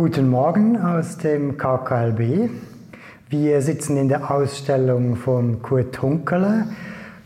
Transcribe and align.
Guten 0.00 0.30
Morgen 0.30 0.78
aus 0.78 1.18
dem 1.18 1.58
KKLB. 1.58 2.48
Wir 3.28 3.60
sitzen 3.60 3.98
in 3.98 4.08
der 4.08 4.30
Ausstellung 4.30 5.14
von 5.14 5.60
Kurt 5.60 6.00
Hunkeler. 6.00 6.68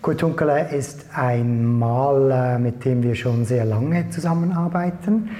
Kurt 0.02 0.20
Hunkeler 0.24 0.71
ist 0.71 1.06
ein 1.14 1.79
Maler, 1.79 2.58
mit 2.58 2.84
dem 2.84 3.04
wir 3.04 3.14
schon 3.14 3.45
sehr 3.45 3.64
lange 3.64 4.10
zusammenarbeiten. 4.10 5.30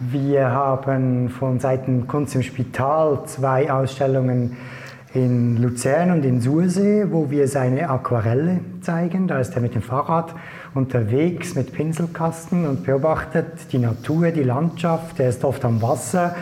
Wir 0.00 0.50
haben 0.50 1.28
von 1.28 1.60
Seiten 1.60 2.06
Kunst 2.06 2.34
im 2.34 2.42
Spital 2.42 3.20
zwei 3.26 3.70
Ausstellungen 3.70 4.56
in 5.12 5.60
Luzern 5.60 6.10
und 6.10 6.24
in 6.24 6.40
Sursee, 6.40 7.04
wo 7.10 7.30
wir 7.30 7.48
seine 7.48 7.90
Aquarelle 7.90 8.60
zeigen. 8.80 9.28
Da 9.28 9.40
ist 9.40 9.54
er 9.54 9.60
mit 9.60 9.74
dem 9.74 9.82
Fahrrad 9.82 10.34
unterwegs 10.74 11.54
mit 11.54 11.70
Pinselkasten 11.74 12.66
und 12.66 12.84
beobachtet 12.84 13.72
die 13.72 13.78
Natur, 13.78 14.30
die 14.30 14.42
Landschaft. 14.42 15.20
Er 15.20 15.28
ist 15.28 15.44
oft 15.44 15.66
am 15.66 15.82
Wasser 15.82 16.34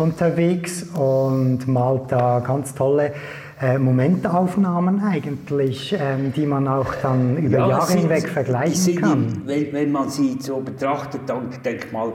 unterwegs 0.00 0.82
und 0.94 1.68
malt 1.68 2.04
da 2.08 2.40
ganz 2.40 2.74
tolle 2.74 3.12
äh, 3.60 3.78
Momentaufnahmen 3.78 5.00
eigentlich, 5.00 5.94
ähm, 5.98 6.32
die 6.34 6.46
man 6.46 6.66
auch 6.66 6.94
dann 7.02 7.36
über 7.36 7.58
ja, 7.58 7.68
Jahre 7.68 7.86
sind, 7.86 8.00
hinweg 8.00 8.28
vergleichen 8.28 8.96
kann. 8.96 9.42
wenn, 9.44 9.72
wenn, 9.72 9.92
man 9.92 10.08
sie 10.08 10.38
so 10.40 10.60
betrachtet, 10.60 11.22
dann 11.26 11.50
denkt 11.62 11.92
man, 11.92 12.12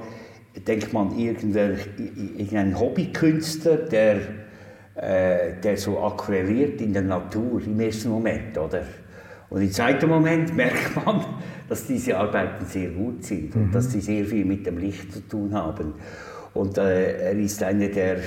denkt 0.67 0.91
man 0.91 1.15
irgendein 1.17 2.79
Hobbykünstler, 2.79 3.77
der, 3.77 4.15
äh, 4.95 5.61
der 5.63 5.77
so 5.77 5.99
aquarelliert 5.99 6.81
in 6.81 6.93
der 6.93 7.03
Natur 7.03 7.61
im 7.63 7.79
ersten 7.79 8.09
Moment, 8.09 8.57
oder? 8.57 8.81
Und 9.49 9.61
im 9.61 9.71
zweiten 9.71 10.09
Moment 10.09 10.55
merkt 10.57 11.05
man, 11.05 11.23
dass 11.69 11.85
diese 11.85 12.17
Arbeiten 12.17 12.65
sehr 12.65 12.89
gut 12.89 13.23
sind 13.23 13.55
und 13.55 13.67
mhm. 13.67 13.71
dass 13.71 13.91
sie 13.91 14.01
sehr 14.01 14.25
viel 14.25 14.45
mit 14.45 14.65
dem 14.65 14.77
Licht 14.77 15.13
zu 15.13 15.27
tun 15.27 15.53
haben. 15.53 15.93
Und 16.55 16.77
äh, 16.77 17.31
er 17.31 17.37
ist 17.37 17.61
einer, 17.61 17.89
der, 17.89 18.17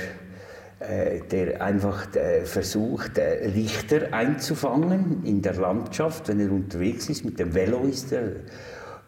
äh, 0.79 1.19
der 1.29 1.61
einfach 1.61 2.15
äh, 2.15 2.45
versucht, 2.45 3.17
äh, 3.17 3.47
Lichter 3.47 4.13
einzufangen 4.13 5.23
in 5.25 5.41
der 5.41 5.55
Landschaft, 5.55 6.29
wenn 6.29 6.39
er 6.39 6.51
unterwegs 6.51 7.09
ist. 7.09 7.25
Mit 7.25 7.39
dem 7.39 7.53
Velo 7.53 7.81
ist 7.83 8.11
er 8.13 8.31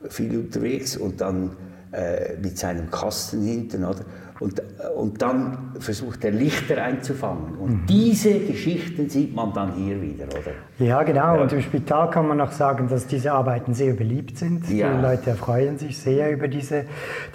viel 0.09 0.37
unterwegs 0.37 0.97
und 0.97 1.21
dann 1.21 1.55
äh, 1.91 2.37
mit 2.41 2.57
seinem 2.57 2.89
Kasten 2.89 3.43
hinten. 3.43 3.83
Oder? 3.83 4.05
Und, 4.41 4.59
und 4.95 5.21
dann 5.21 5.73
versucht 5.79 6.25
er 6.25 6.31
Lichter 6.31 6.81
einzufangen. 6.81 7.57
Und 7.59 7.69
mhm. 7.69 7.85
diese 7.85 8.39
Geschichten 8.39 9.07
sieht 9.07 9.35
man 9.35 9.53
dann 9.53 9.73
hier 9.75 10.01
wieder, 10.01 10.25
oder? 10.25 10.53
Ja, 10.79 11.03
genau. 11.03 11.35
Ja. 11.35 11.41
Und 11.43 11.53
im 11.53 11.61
Spital 11.61 12.09
kann 12.09 12.27
man 12.27 12.41
auch 12.41 12.51
sagen, 12.51 12.87
dass 12.87 13.05
diese 13.05 13.33
Arbeiten 13.33 13.75
sehr 13.75 13.93
beliebt 13.93 14.39
sind. 14.39 14.67
Ja. 14.67 14.95
Die 14.95 15.01
Leute 15.01 15.29
erfreuen 15.29 15.77
sich 15.77 15.99
sehr 15.99 16.31
über 16.31 16.47
diese, 16.47 16.85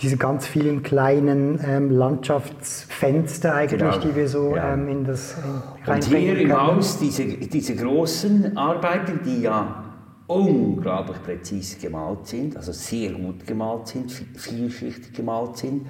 diese 0.02 0.16
ganz 0.16 0.48
vielen 0.48 0.82
kleinen 0.82 1.60
ähm, 1.64 1.90
Landschaftsfenster 1.92 3.54
eigentlich, 3.54 3.78
genau. 3.78 3.98
die 3.98 4.16
wir 4.16 4.26
so 4.26 4.56
ja. 4.56 4.72
ähm, 4.74 4.88
in 4.88 5.04
das 5.04 5.36
in 5.86 5.92
Und 5.92 6.04
hier 6.04 6.38
im 6.40 6.60
Haus 6.60 6.98
diese, 6.98 7.24
diese 7.24 7.76
großen 7.76 8.56
Arbeiten, 8.56 9.20
die 9.24 9.42
ja 9.42 9.85
unglaublich 10.26 11.22
präzise 11.22 11.78
gemalt 11.78 12.26
sind, 12.26 12.56
also 12.56 12.72
sehr 12.72 13.12
gut 13.12 13.46
gemalt 13.46 13.88
sind, 13.88 14.10
vielschichtig 14.10 15.12
gemalt 15.12 15.56
sind. 15.56 15.86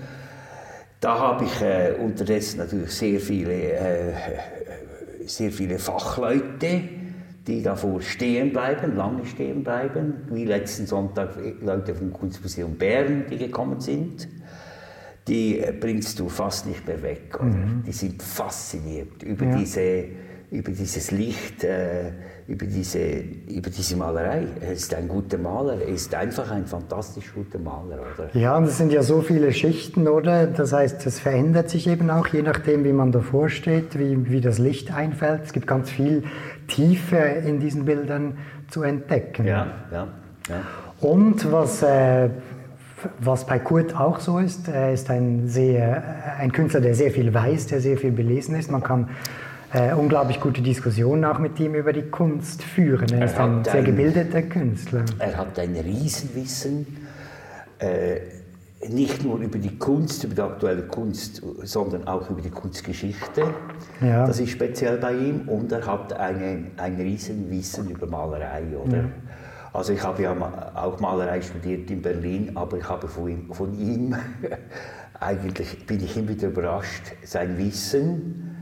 Da 1.00 1.18
habe 1.18 1.44
ich 1.44 1.60
äh, 1.62 1.94
unterdessen 2.02 2.58
natürlich 2.58 2.90
sehr 2.90 3.20
viele, 3.20 3.52
äh, 3.52 4.12
sehr 5.26 5.50
viele 5.50 5.78
Fachleute, 5.78 6.82
die 7.46 7.62
davor 7.62 8.00
stehen 8.02 8.52
bleiben, 8.52 8.96
lange 8.96 9.24
stehen 9.24 9.62
bleiben, 9.62 10.14
wie 10.30 10.44
letzten 10.44 10.86
Sonntag 10.86 11.36
Leute 11.60 11.94
vom 11.94 12.12
Kunstmuseum 12.12 12.76
Bern, 12.76 13.24
die 13.30 13.36
gekommen 13.36 13.80
sind. 13.80 14.28
Die 15.28 15.60
äh, 15.60 15.72
bringst 15.72 16.18
du 16.18 16.28
fast 16.28 16.66
nicht 16.66 16.86
mehr 16.86 17.02
weg. 17.02 17.38
Mhm. 17.40 17.82
Die 17.86 17.92
sind 17.92 18.22
fasziniert 18.22 19.22
über, 19.22 19.46
ja. 19.46 19.56
diese, 19.56 20.04
über 20.50 20.70
dieses 20.70 21.10
Licht. 21.10 21.64
Äh, 21.64 22.12
über 22.48 22.66
diese, 22.66 23.00
über 23.48 23.70
diese 23.70 23.96
Malerei. 23.96 24.46
Er 24.60 24.72
ist 24.72 24.94
ein 24.94 25.08
guter 25.08 25.38
Maler, 25.38 25.80
er 25.80 25.88
ist 25.88 26.14
einfach 26.14 26.50
ein 26.50 26.66
fantastisch 26.66 27.32
guter 27.34 27.58
Maler, 27.58 27.98
oder? 28.14 28.30
Ja, 28.34 28.56
und 28.56 28.64
es 28.64 28.78
sind 28.78 28.92
ja 28.92 29.02
so 29.02 29.20
viele 29.20 29.52
Schichten, 29.52 30.06
oder? 30.06 30.46
Das 30.46 30.72
heißt, 30.72 31.04
es 31.06 31.18
verändert 31.18 31.70
sich 31.70 31.88
eben 31.88 32.08
auch, 32.08 32.28
je 32.28 32.42
nachdem, 32.42 32.84
wie 32.84 32.92
man 32.92 33.10
davor 33.10 33.48
steht, 33.48 33.98
wie, 33.98 34.30
wie 34.30 34.40
das 34.40 34.58
Licht 34.58 34.94
einfällt. 34.94 35.42
Es 35.44 35.52
gibt 35.52 35.66
ganz 35.66 35.90
viel 35.90 36.22
Tiefe 36.68 37.16
in 37.16 37.58
diesen 37.58 37.84
Bildern 37.84 38.38
zu 38.68 38.82
entdecken. 38.82 39.46
Ja, 39.46 39.66
ja, 39.92 40.08
ja. 40.48 40.60
Und 41.00 41.50
was... 41.52 41.82
Äh, 41.82 42.30
was 43.20 43.46
bei 43.46 43.58
Kurt 43.58 43.94
auch 43.94 44.20
so 44.20 44.38
ist, 44.38 44.68
er 44.68 44.92
ist 44.92 45.10
ein, 45.10 45.48
sehr, 45.48 46.02
ein 46.40 46.50
Künstler, 46.50 46.80
der 46.80 46.94
sehr 46.94 47.10
viel 47.10 47.32
weiß, 47.32 47.66
der 47.66 47.80
sehr 47.80 47.98
viel 47.98 48.10
belesen 48.10 48.56
ist. 48.56 48.70
Man 48.70 48.82
kann 48.82 49.10
äh, 49.72 49.92
unglaublich 49.94 50.40
gute 50.40 50.62
Diskussionen 50.62 51.24
auch 51.24 51.38
mit 51.38 51.58
ihm 51.58 51.74
über 51.74 51.92
die 51.92 52.02
Kunst 52.02 52.62
führen. 52.62 53.08
Er, 53.12 53.18
er 53.20 53.24
ist 53.26 53.38
ein 53.38 53.64
sehr 53.64 53.82
gebildeter 53.82 54.42
Künstler. 54.42 55.04
Er 55.18 55.36
hat 55.36 55.58
ein 55.58 55.76
Riesenwissen, 55.76 56.86
äh, 57.78 58.20
nicht 58.88 59.24
nur 59.24 59.38
über 59.38 59.58
die 59.58 59.76
Kunst, 59.76 60.22
über 60.24 60.34
die 60.34 60.42
aktuelle 60.42 60.82
Kunst, 60.82 61.42
sondern 61.62 62.06
auch 62.06 62.30
über 62.30 62.40
die 62.40 62.50
Kunstgeschichte. 62.50 63.42
Ja. 64.00 64.26
Das 64.26 64.38
ist 64.38 64.50
speziell 64.50 64.98
bei 64.98 65.14
ihm. 65.14 65.48
Und 65.48 65.72
er 65.72 65.84
hat 65.86 66.12
eine, 66.12 66.66
ein 66.76 66.96
Riesenwissen 66.96 67.90
über 67.90 68.06
Malerei. 68.06 68.64
Oder? 68.76 68.96
Ja. 68.98 69.04
Also 69.72 69.92
ich 69.92 70.02
habe 70.02 70.22
ja 70.22 70.72
auch 70.74 71.00
Malerei 71.00 71.42
studiert 71.42 71.90
in 71.90 72.00
Berlin, 72.00 72.52
aber 72.54 72.78
ich 72.78 72.88
habe 72.88 73.08
von 73.08 73.28
ihm, 73.28 73.52
von 73.52 73.78
ihm 73.78 74.16
eigentlich 75.20 75.86
bin 75.86 76.02
ich 76.02 76.16
immer 76.16 76.28
wieder 76.30 76.48
überrascht, 76.48 77.12
sein 77.24 77.58
Wissen 77.58 78.55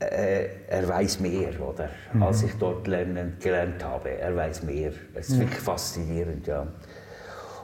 er 0.00 0.88
weiß 0.88 1.20
mehr, 1.20 1.60
oder? 1.60 1.88
Mhm. 2.12 2.22
Als 2.22 2.42
ich 2.42 2.54
dort 2.54 2.86
lernen, 2.86 3.36
gelernt 3.40 3.84
habe. 3.84 4.10
Er 4.10 4.34
weiß 4.34 4.62
mehr. 4.62 4.92
Es 5.14 5.28
ist 5.28 5.36
mhm. 5.36 5.40
wirklich 5.40 5.60
faszinierend, 5.60 6.46
ja. 6.46 6.66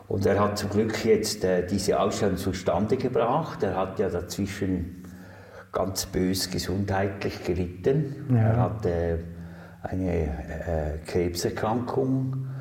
Und 0.06 0.26
er 0.26 0.38
hat 0.38 0.58
zum 0.58 0.70
Glück 0.70 1.04
jetzt 1.04 1.44
äh, 1.44 1.66
diese 1.66 1.98
Ausstellung 1.98 2.36
zustande 2.36 2.96
gebracht. 2.96 3.62
Er 3.62 3.76
hat 3.76 3.98
ja 3.98 4.08
dazwischen 4.10 5.04
ganz 5.72 6.06
bös 6.06 6.50
gesundheitlich 6.50 7.42
gelitten. 7.42 8.26
Ja. 8.30 8.36
Er 8.36 8.56
hatte 8.60 9.18
eine 9.82 10.24
äh, 10.24 10.98
Krebserkrankung 11.06 12.48
äh, 12.48 12.53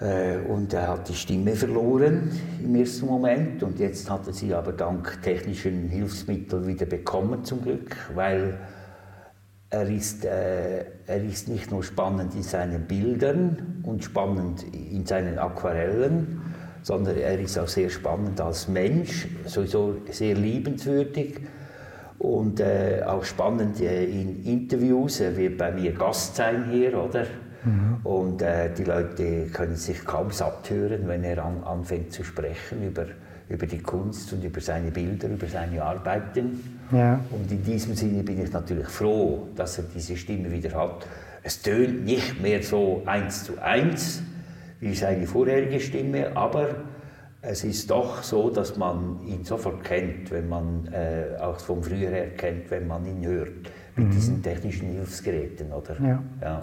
und 0.00 0.72
er 0.72 0.88
hat 0.88 1.10
die 1.10 1.14
Stimme 1.14 1.54
verloren 1.54 2.30
im 2.64 2.74
ersten 2.74 3.04
Moment 3.04 3.62
und 3.62 3.78
jetzt 3.78 4.08
hat 4.08 4.26
er 4.26 4.32
sie 4.32 4.54
aber 4.54 4.72
dank 4.72 5.20
technischen 5.22 5.88
Hilfsmitteln 5.88 6.66
wieder 6.66 6.86
bekommen 6.86 7.44
zum 7.44 7.62
Glück, 7.62 7.96
weil 8.14 8.58
er 9.70 9.88
ist, 9.88 10.24
äh, 10.24 10.84
er 11.06 11.24
ist 11.24 11.48
nicht 11.48 11.70
nur 11.70 11.84
spannend 11.84 12.34
in 12.34 12.42
seinen 12.42 12.86
Bildern 12.86 13.82
und 13.84 14.02
spannend 14.02 14.64
in 14.72 15.06
seinen 15.06 15.38
Aquarellen, 15.38 16.40
sondern 16.82 17.16
er 17.16 17.38
ist 17.38 17.56
auch 17.56 17.68
sehr 17.68 17.88
spannend 17.88 18.40
als 18.40 18.66
Mensch, 18.66 19.28
sowieso 19.46 19.96
sehr 20.10 20.34
liebenswürdig 20.34 21.40
und 22.18 22.58
äh, 22.58 23.02
auch 23.06 23.24
spannend 23.24 23.80
äh, 23.80 24.04
in 24.04 24.44
Interviews. 24.44 25.20
Er 25.20 25.36
wird 25.36 25.56
bei 25.56 25.70
mir 25.70 25.92
Gast 25.92 26.34
sein 26.34 26.68
hier, 26.70 27.00
oder? 27.00 27.26
Mhm. 27.64 27.98
Und 28.04 28.42
äh, 28.42 28.70
die 28.72 28.84
Leute 28.84 29.46
können 29.52 29.76
sich 29.76 30.04
kaum 30.04 30.30
satt 30.30 30.70
hören, 30.70 31.06
wenn 31.06 31.24
er 31.24 31.44
an, 31.44 31.62
anfängt 31.64 32.12
zu 32.12 32.24
sprechen 32.24 32.86
über, 32.86 33.06
über 33.48 33.66
die 33.66 33.80
Kunst 33.80 34.32
und 34.32 34.44
über 34.44 34.60
seine 34.60 34.90
Bilder, 34.90 35.28
über 35.28 35.46
seine 35.46 35.82
Arbeiten. 35.82 36.78
Ja. 36.92 37.20
Und 37.30 37.50
in 37.50 37.62
diesem 37.62 37.94
Sinne 37.94 38.22
bin 38.22 38.42
ich 38.42 38.52
natürlich 38.52 38.88
froh, 38.88 39.48
dass 39.56 39.78
er 39.78 39.84
diese 39.94 40.16
Stimme 40.16 40.50
wieder 40.50 40.72
hat. 40.74 41.06
Es 41.42 41.62
tönt 41.62 42.04
nicht 42.04 42.40
mehr 42.40 42.62
so 42.62 43.02
eins 43.06 43.44
zu 43.44 43.60
eins 43.60 44.22
wie 44.80 44.94
seine 44.94 45.26
vorherige 45.26 45.80
Stimme, 45.80 46.36
aber 46.36 46.68
es 47.42 47.64
ist 47.64 47.90
doch 47.90 48.22
so, 48.22 48.50
dass 48.50 48.76
man 48.76 49.20
ihn 49.26 49.44
sofort 49.44 49.84
kennt, 49.84 50.30
wenn 50.30 50.48
man 50.48 50.88
äh, 50.92 51.38
auch 51.40 51.58
vom 51.58 51.82
früher 51.82 52.10
her 52.10 52.30
kennt, 52.36 52.70
wenn 52.70 52.86
man 52.86 53.06
ihn 53.06 53.24
hört 53.26 53.70
mit 54.00 54.08
mhm. 54.08 54.12
diesen 54.12 54.42
technischen 54.42 54.88
Hilfsgeräten, 54.88 55.72
oder? 55.72 55.96
Ja. 56.00 56.22
ja. 56.42 56.60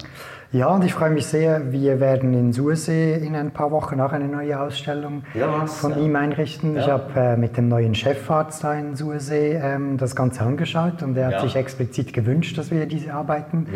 Ja, 0.50 0.68
und 0.68 0.82
ich 0.82 0.94
freue 0.94 1.10
mich 1.10 1.26
sehr. 1.26 1.72
Wir 1.72 2.00
werden 2.00 2.32
in 2.32 2.54
Sursee 2.54 3.14
in 3.14 3.36
ein 3.36 3.50
paar 3.50 3.70
Wochen 3.70 4.00
auch 4.00 4.12
eine 4.12 4.28
neue 4.28 4.58
Ausstellung 4.58 5.22
ja, 5.34 5.66
von 5.66 5.90
ja. 5.90 5.98
ihm 5.98 6.16
einrichten. 6.16 6.74
Ich 6.78 6.88
habe 6.88 7.20
äh, 7.20 7.36
mit 7.36 7.58
dem 7.58 7.68
neuen 7.68 7.94
Chefarzt 7.94 8.64
da 8.64 8.72
in 8.72 8.96
Sursee 8.96 9.60
ähm, 9.62 9.98
das 9.98 10.16
Ganze 10.16 10.40
angeschaut 10.40 11.02
und 11.02 11.18
er 11.18 11.28
hat 11.28 11.42
sich 11.42 11.54
explizit 11.54 12.14
gewünscht, 12.14 12.56
dass 12.56 12.70
wir 12.70 12.86
diese 12.86 13.12
Arbeiten 13.12 13.66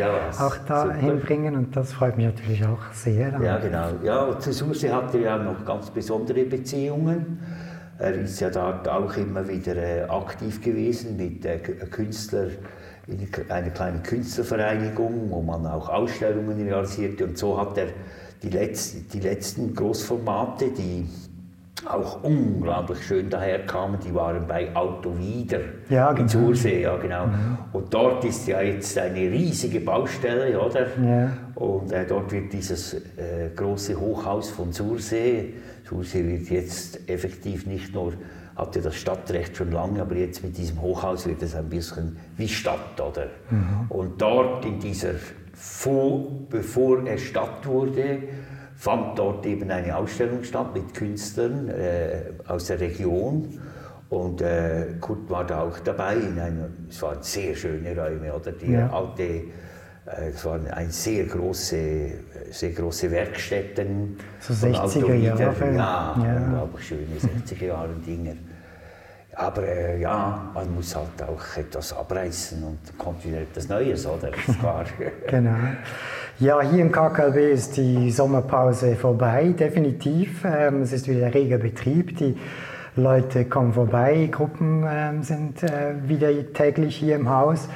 auch 0.40 0.56
da 0.66 0.86
Super. 0.86 0.94
hinbringen 0.94 1.56
und 1.56 1.76
das 1.76 1.92
freut 1.92 2.16
mich 2.16 2.26
natürlich 2.26 2.64
auch 2.64 2.90
sehr. 2.92 3.38
Ja, 3.42 3.58
genau. 3.58 3.88
Ja, 4.02 4.38
zu 4.38 4.50
Sursee 4.50 4.90
hat 4.90 5.14
er 5.14 5.20
ja 5.20 5.36
noch 5.36 5.66
ganz 5.66 5.90
besondere 5.90 6.44
Beziehungen. 6.44 7.38
Er 7.98 8.14
ist 8.14 8.40
ja 8.40 8.48
dort 8.48 8.88
auch 8.88 9.14
immer 9.18 9.46
wieder 9.46 9.76
äh, 9.76 10.02
aktiv 10.08 10.62
gewesen 10.62 11.18
mit 11.18 11.44
äh, 11.44 11.58
Künstlern 11.58 12.50
in 13.06 13.28
einer 13.50 13.70
kleinen 13.70 14.02
Künstlervereinigung, 14.02 15.30
wo 15.30 15.42
man 15.42 15.66
auch 15.66 15.88
Ausstellungen 15.88 16.60
realisierte. 16.60 17.24
Und 17.24 17.36
so 17.36 17.58
hat 17.58 17.76
er 17.76 17.88
die, 18.42 18.50
Letz-, 18.50 19.08
die 19.12 19.20
letzten 19.20 19.74
Großformate, 19.74 20.70
die 20.70 21.06
auch 21.86 22.22
unglaublich 22.22 23.04
schön 23.04 23.28
daherkamen. 23.28 23.98
Die 24.00 24.14
waren 24.14 24.46
bei 24.46 24.74
Auto 24.74 25.16
wieder 25.18 25.58
ja, 25.88 26.12
genau. 26.12 26.22
in 26.22 26.28
Sursee, 26.28 26.82
ja 26.82 26.96
genau. 26.96 27.26
Mhm. 27.26 27.58
Und 27.72 27.92
dort 27.92 28.24
ist 28.24 28.46
ja 28.46 28.60
jetzt 28.60 28.96
eine 28.98 29.18
riesige 29.18 29.80
Baustelle, 29.80 30.58
oder? 30.60 30.86
Ja. 31.04 31.32
Und 31.56 31.92
äh, 31.92 32.06
dort 32.06 32.30
wird 32.30 32.52
dieses 32.52 32.94
äh, 32.94 33.50
große 33.54 33.98
Hochhaus 33.98 34.50
von 34.50 34.72
Sursee, 34.72 35.54
Sursee 35.84 36.24
wird 36.26 36.48
jetzt 36.50 37.08
effektiv 37.08 37.66
nicht 37.66 37.94
nur 37.94 38.14
hatte 38.56 38.80
das 38.80 38.96
Stadtrecht 38.96 39.56
schon 39.56 39.72
lange, 39.72 40.00
aber 40.02 40.14
jetzt 40.14 40.42
mit 40.42 40.56
diesem 40.56 40.80
Hochhaus 40.80 41.26
wird 41.26 41.42
es 41.42 41.54
ein 41.54 41.68
bisschen 41.68 42.16
wie 42.36 42.48
Stadt, 42.48 43.00
oder? 43.00 43.26
Mhm. 43.50 43.86
Und 43.88 44.20
dort 44.20 44.64
in 44.64 44.78
dieser, 44.78 45.14
bevor 46.50 47.06
es 47.06 47.22
Stadt 47.22 47.66
wurde, 47.66 48.18
fand 48.82 49.18
dort 49.18 49.46
eben 49.46 49.70
eine 49.70 49.96
Ausstellung 49.96 50.42
statt 50.42 50.74
mit 50.74 50.92
Künstlern 50.92 51.68
äh, 51.68 52.22
aus 52.48 52.66
der 52.66 52.80
Region. 52.80 53.60
Und 54.08 54.42
äh, 54.42 54.88
Kurt 55.00 55.30
war 55.30 55.46
da 55.46 55.62
auch 55.62 55.78
dabei. 55.78 56.16
In 56.16 56.38
einer, 56.38 56.68
es 56.90 57.00
waren 57.00 57.22
sehr 57.22 57.54
schöne 57.54 57.96
Räume, 57.96 58.34
oder? 58.34 58.52
Die 58.52 58.72
ja. 58.72 58.90
alte, 58.90 59.22
äh, 59.22 59.44
es 60.34 60.44
waren 60.44 60.66
ein 60.66 60.90
sehr 60.90 61.24
große, 61.26 61.76
sehr 62.52 62.70
große 62.70 63.10
Werkstätten. 63.10 64.16
So 64.40 64.52
60er 64.52 65.14
Jahre. 65.14 65.54
Ja, 65.74 66.16
ja, 66.22 66.36
unglaublich 66.36 66.86
schöne 66.86 67.06
60er 67.18 67.66
Jahre 67.66 67.94
Dinger. 68.06 68.34
Aber 69.34 69.62
äh, 69.62 69.98
ja, 69.98 70.50
man 70.52 70.74
muss 70.74 70.94
halt 70.94 71.22
auch 71.22 71.56
etwas 71.56 71.92
abreißen 71.94 72.62
und 72.62 72.78
dann 72.86 72.98
kommt 72.98 73.24
wieder 73.24 73.40
etwas 73.40 73.68
Neues, 73.68 74.06
oder? 74.06 74.28
Ist 74.28 74.58
klar. 74.60 74.84
genau. 75.26 75.56
Ja, 76.38 76.60
hier 76.60 76.82
im 76.82 76.92
KKLB 76.92 77.36
ist 77.52 77.76
die 77.78 78.10
Sommerpause 78.10 78.94
vorbei, 78.96 79.54
definitiv. 79.58 80.44
Ähm, 80.44 80.82
es 80.82 80.92
ist 80.92 81.08
wieder 81.08 81.32
reger 81.32 81.58
Betrieb. 81.58 82.18
Die 82.18 82.36
Leute 82.94 83.46
kommen 83.46 83.72
vorbei, 83.72 84.28
Gruppen 84.30 84.84
ähm, 84.86 85.22
sind 85.22 85.62
äh, 85.62 85.94
wieder 86.06 86.28
täglich 86.52 86.96
hier 86.96 87.16
im 87.16 87.30
Haus. 87.30 87.68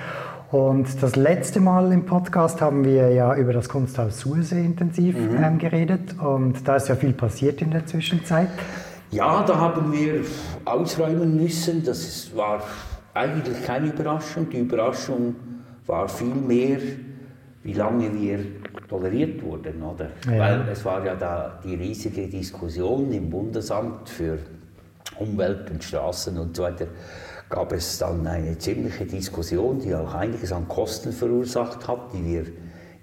Und 0.53 1.03
das 1.03 1.17
letzte 1.17 1.59
Mal 1.59 1.93
im 1.93 2.07
Podcast 2.07 2.61
haben 2.61 2.85
wir 2.85 3.11
ja 3.11 3.35
über 3.35 3.53
das 3.53 3.69
Kunsthaus 3.69 4.21
Sursee 4.21 4.65
intensiv 4.65 5.17
mhm. 5.17 5.43
ähm, 5.43 5.59
geredet 5.59 6.17
und 6.21 6.67
da 6.69 6.77
ist 6.77 6.89
ja 6.89 6.95
viel 6.95 7.13
passiert 7.13 7.61
in 7.63 7.73
der 7.73 7.85
Zwischenzeit. 7.85 8.49
Ja, 9.11 9.43
da 9.43 9.59
haben 9.59 9.93
wir 9.93 10.25
ausräumen 10.65 11.37
müssen. 11.37 11.83
Das 11.83 12.31
war 12.37 12.63
eigentlich 13.15 13.65
keine 13.65 13.89
Überraschung. 13.89 14.49
Die 14.49 14.61
Überraschung 14.61 15.35
war 15.87 16.09
vielmehr, 16.09 16.79
wie 17.65 17.73
lange 17.73 18.13
wir 18.15 18.39
toleriert 18.89 19.43
wurden. 19.43 19.83
Oder? 19.83 20.11
Ja. 20.31 20.39
Weil 20.39 20.69
es 20.71 20.85
war 20.85 21.05
ja 21.05 21.17
da 21.17 21.59
die 21.65 21.75
riesige 21.75 22.29
Diskussion 22.29 23.13
im 23.13 23.31
Bundesamt 23.31 24.09
für 24.09 24.39
Umwelt 25.19 25.71
und 25.71 25.83
Straßen 25.83 26.39
und 26.39 26.55
so 26.55 26.63
weiter 26.63 26.87
gab 27.49 27.73
es 27.73 27.99
dann 27.99 28.27
eine 28.27 28.59
ziemliche 28.59 29.07
Diskussion, 29.07 29.79
die 29.81 29.95
auch 29.95 30.15
einiges 30.15 30.53
an 30.53 30.67
Kosten 30.69 31.13
verursacht 31.13 31.87
hat, 31.87 32.13
die 32.13 32.25
wir 32.25 32.47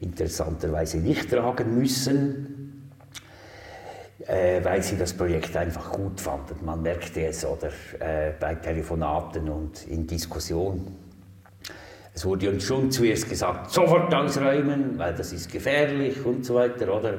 interessanterweise 0.01 0.97
nicht 0.97 1.29
tragen 1.29 1.77
müssen 1.77 2.63
äh, 4.27 4.63
weil 4.63 4.81
sie 4.81 4.97
das 4.97 5.13
Projekt 5.13 5.55
einfach 5.57 5.91
gut 5.91 6.19
fanden. 6.19 6.63
Man 6.63 6.81
merkte 6.81 7.25
es 7.25 7.45
oder 7.45 7.69
äh, 7.99 8.31
bei 8.39 8.55
Telefonaten 8.55 9.49
und 9.49 9.87
in 9.87 10.07
Diskussionen. 10.07 10.95
Es 12.13 12.25
wurde 12.25 12.49
uns 12.49 12.63
schon 12.63 12.91
zuerst 12.91 13.27
gesagt, 13.27 13.71
sofort 13.71 14.13
ausräumen, 14.13 14.97
weil 14.97 15.15
das 15.15 15.33
ist 15.33 15.51
gefährlich 15.51 16.23
und 16.23 16.45
so 16.45 16.55
weiter, 16.55 16.93
oder? 16.95 17.15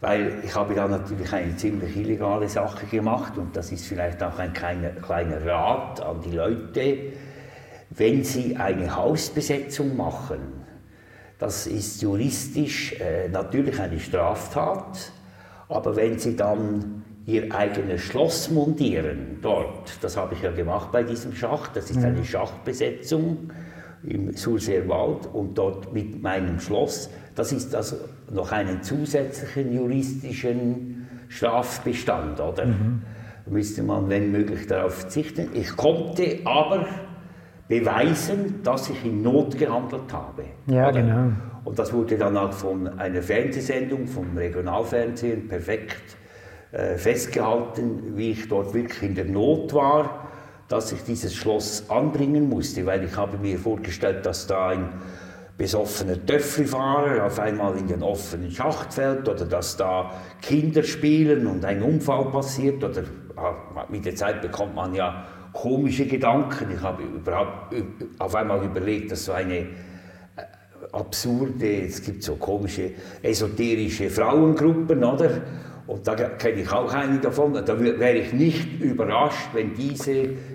Weil 0.00 0.38
ich 0.44 0.54
habe 0.54 0.74
da 0.74 0.86
natürlich 0.86 1.32
eine 1.32 1.56
ziemlich 1.56 1.96
illegale 1.96 2.48
Sache 2.48 2.86
gemacht 2.86 3.36
und 3.36 3.56
das 3.56 3.72
ist 3.72 3.86
vielleicht 3.86 4.22
auch 4.22 4.38
ein 4.38 4.52
kleiner, 4.52 4.90
kleiner 4.90 5.44
Rat 5.44 6.00
an 6.00 6.20
die 6.20 6.36
Leute, 6.36 6.98
wenn 7.90 8.22
sie 8.22 8.56
eine 8.56 8.94
Hausbesetzung 8.94 9.96
machen, 9.96 10.64
das 11.38 11.66
ist 11.66 12.02
juristisch 12.02 12.94
äh, 13.00 13.28
natürlich 13.28 13.80
eine 13.80 13.98
Straftat, 13.98 15.12
aber 15.68 15.94
wenn 15.96 16.18
Sie 16.18 16.34
dann 16.34 17.04
Ihr 17.26 17.54
eigenes 17.54 18.00
Schloss 18.00 18.50
montieren 18.50 19.38
dort, 19.42 19.98
das 20.00 20.16
habe 20.16 20.34
ich 20.34 20.42
ja 20.42 20.50
gemacht 20.50 20.90
bei 20.90 21.02
diesem 21.02 21.34
Schacht, 21.34 21.76
das 21.76 21.90
ist 21.90 22.02
eine 22.02 22.24
Schachtbesetzung 22.24 23.50
im 24.04 24.32
Surseer 24.34 24.88
Wald 24.88 25.28
und 25.32 25.56
dort 25.56 25.92
mit 25.92 26.22
meinem 26.22 26.60
Schloss, 26.60 27.10
das 27.34 27.52
ist 27.52 27.74
also 27.74 27.96
noch 28.30 28.52
einen 28.52 28.82
zusätzlichen 28.82 29.72
juristischen 29.72 31.08
Strafbestand, 31.28 32.40
oder? 32.40 32.66
Mhm. 32.66 33.02
Müsste 33.46 33.82
man, 33.82 34.08
wenn 34.08 34.30
möglich, 34.30 34.66
darauf 34.66 34.94
verzichten. 34.94 35.48
Ich 35.54 35.74
konnte 35.76 36.40
aber 36.44 36.86
beweisen, 37.66 38.62
dass 38.62 38.90
ich 38.90 39.04
in 39.04 39.22
Not 39.22 39.56
gehandelt 39.56 40.12
habe. 40.12 40.44
Ja, 40.66 40.88
oder? 40.88 41.00
genau. 41.00 41.32
Und 41.64 41.78
das 41.78 41.92
wurde 41.92 42.16
dann 42.16 42.36
auch 42.36 42.52
von 42.52 42.98
einer 42.98 43.22
Fernsehsendung, 43.22 44.06
vom 44.06 44.36
Regionalfernsehen, 44.36 45.48
perfekt 45.48 46.16
äh, 46.72 46.96
festgehalten, 46.96 48.16
wie 48.16 48.32
ich 48.32 48.48
dort 48.48 48.74
wirklich 48.74 49.02
in 49.02 49.14
der 49.14 49.24
Not 49.24 49.72
war, 49.72 50.27
dass 50.68 50.92
ich 50.92 51.02
dieses 51.02 51.34
Schloss 51.34 51.88
anbringen 51.88 52.48
musste, 52.48 52.84
weil 52.86 53.04
ich 53.04 53.16
habe 53.16 53.38
mir 53.38 53.58
vorgestellt, 53.58 54.24
dass 54.26 54.46
da 54.46 54.68
ein 54.68 54.88
besoffener 55.56 56.24
Töffelfahrer 56.24 57.26
auf 57.26 57.40
einmal 57.40 57.76
in 57.76 57.88
den 57.88 58.02
offenen 58.02 58.50
Schacht 58.50 58.94
fällt 58.94 59.28
oder 59.28 59.44
dass 59.44 59.76
da 59.76 60.12
Kinder 60.40 60.84
spielen 60.84 61.46
und 61.46 61.64
ein 61.64 61.82
Unfall 61.82 62.26
passiert 62.26 62.84
oder 62.84 63.02
ah, 63.36 63.84
mit 63.88 64.04
der 64.04 64.14
Zeit 64.14 64.40
bekommt 64.40 64.76
man 64.76 64.94
ja 64.94 65.26
komische 65.52 66.06
Gedanken. 66.06 66.68
Ich 66.76 66.80
habe 66.80 67.02
überhaupt 67.02 67.74
auf 68.18 68.34
einmal 68.36 68.64
überlegt, 68.64 69.10
dass 69.10 69.24
so 69.24 69.32
eine 69.32 69.66
absurde, 70.92 71.86
es 71.86 72.02
gibt 72.02 72.22
so 72.22 72.36
komische 72.36 72.92
esoterische 73.22 74.10
Frauengruppen, 74.10 75.02
oder? 75.02 75.42
Und 75.88 76.06
da 76.06 76.14
kenne 76.14 76.60
ich 76.60 76.70
auch 76.70 76.92
eine 76.92 77.18
davon. 77.18 77.54
Da 77.54 77.80
wäre 77.80 78.18
ich 78.18 78.34
nicht 78.34 78.80
überrascht, 78.80 79.48
wenn 79.54 79.74
diese 79.74 80.12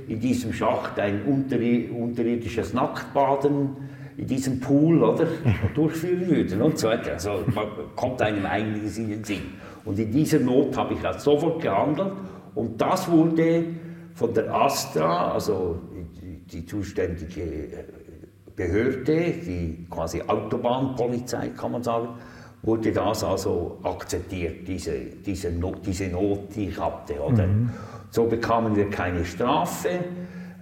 in 0.07 0.19
diesem 0.19 0.53
Schacht 0.53 0.99
ein 0.99 1.23
unterirdisches 1.25 2.73
Nacktbaden 2.73 3.75
in 4.15 4.27
diesem 4.27 4.59
Pool 4.59 5.03
oder, 5.03 5.25
durchführen 5.73 6.27
würden 6.29 6.61
und 6.61 6.77
so 6.77 6.87
weiter. 6.87 7.13
Also 7.13 7.43
man 7.51 7.65
kommt 7.95 8.21
einem 8.21 8.45
einiges 8.45 8.99
in 8.99 9.09
den 9.09 9.23
Sinn. 9.23 9.41
Und 9.85 9.97
in 9.97 10.11
dieser 10.11 10.39
Not 10.39 10.77
habe 10.77 10.93
ich 10.93 11.03
also 11.03 11.31
sofort 11.31 11.63
gehandelt 11.63 12.11
und 12.53 12.79
das 12.79 13.09
wurde 13.09 13.65
von 14.13 14.35
der 14.35 14.53
Astra, 14.53 15.31
also 15.31 15.79
die 16.51 16.63
zuständige 16.63 17.85
Behörde, 18.55 19.31
die 19.31 19.87
quasi 19.89 20.21
Autobahnpolizei 20.21 21.49
kann 21.57 21.71
man 21.71 21.81
sagen, 21.81 22.09
wurde 22.63 22.93
das 22.93 23.23
also 23.23 23.77
akzeptiert, 23.83 24.67
diese, 24.67 24.93
diese, 25.25 25.51
Not, 25.51 25.85
diese 25.85 26.07
Not, 26.07 26.55
die 26.55 26.69
ich 26.69 26.79
hatte. 26.79 27.19
Oder? 27.19 27.45
Mhm. 27.45 27.69
So 28.09 28.25
bekamen 28.25 28.75
wir 28.75 28.89
keine 28.89 29.25
Strafe, 29.25 29.89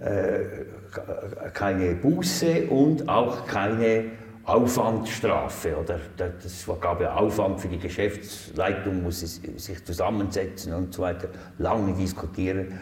äh, 0.00 1.50
keine 1.54 1.94
Buße 1.94 2.66
und 2.68 3.08
auch 3.08 3.46
keine 3.46 4.04
Aufwandstrafe. 4.44 5.76
Oder? 5.76 6.00
Das 6.16 6.66
gab 6.80 7.00
ja 7.00 7.14
Aufwand 7.14 7.60
für 7.60 7.68
die 7.68 7.78
Geschäftsleitung, 7.78 9.04
muss 9.04 9.20
sich 9.20 9.84
zusammensetzen 9.84 10.74
und 10.74 10.92
so 10.92 11.02
weiter, 11.02 11.28
lange 11.58 11.94
diskutieren. 11.94 12.80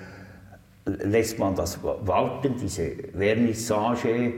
Lässt 0.87 1.39
man 1.39 1.55
das 1.55 1.79
warten, 1.83 2.55
diese 2.59 2.93
Vernissage, 3.13 4.33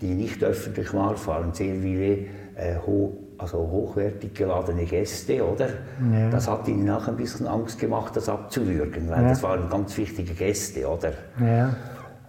die 0.00 0.14
nicht 0.14 0.44
öffentlich 0.44 0.94
war, 0.94 1.26
waren 1.26 1.52
sehr 1.52 1.74
viele 1.74 2.26
äh, 2.54 2.76
ho 2.86 3.27
also 3.38 3.58
hochwertig 3.58 4.34
geladene 4.34 4.84
Gäste, 4.84 5.44
oder? 5.44 5.68
Ja. 6.12 6.30
Das 6.30 6.48
hat 6.48 6.66
ihnen 6.68 6.90
auch 6.90 7.06
ein 7.08 7.16
bisschen 7.16 7.46
Angst 7.46 7.78
gemacht, 7.78 8.16
das 8.16 8.28
abzuwürgen, 8.28 9.08
weil 9.08 9.22
ja. 9.22 9.28
das 9.30 9.42
waren 9.42 9.70
ganz 9.70 9.96
wichtige 9.96 10.34
Gäste, 10.34 10.86
oder? 10.88 11.12
Ja. 11.40 11.74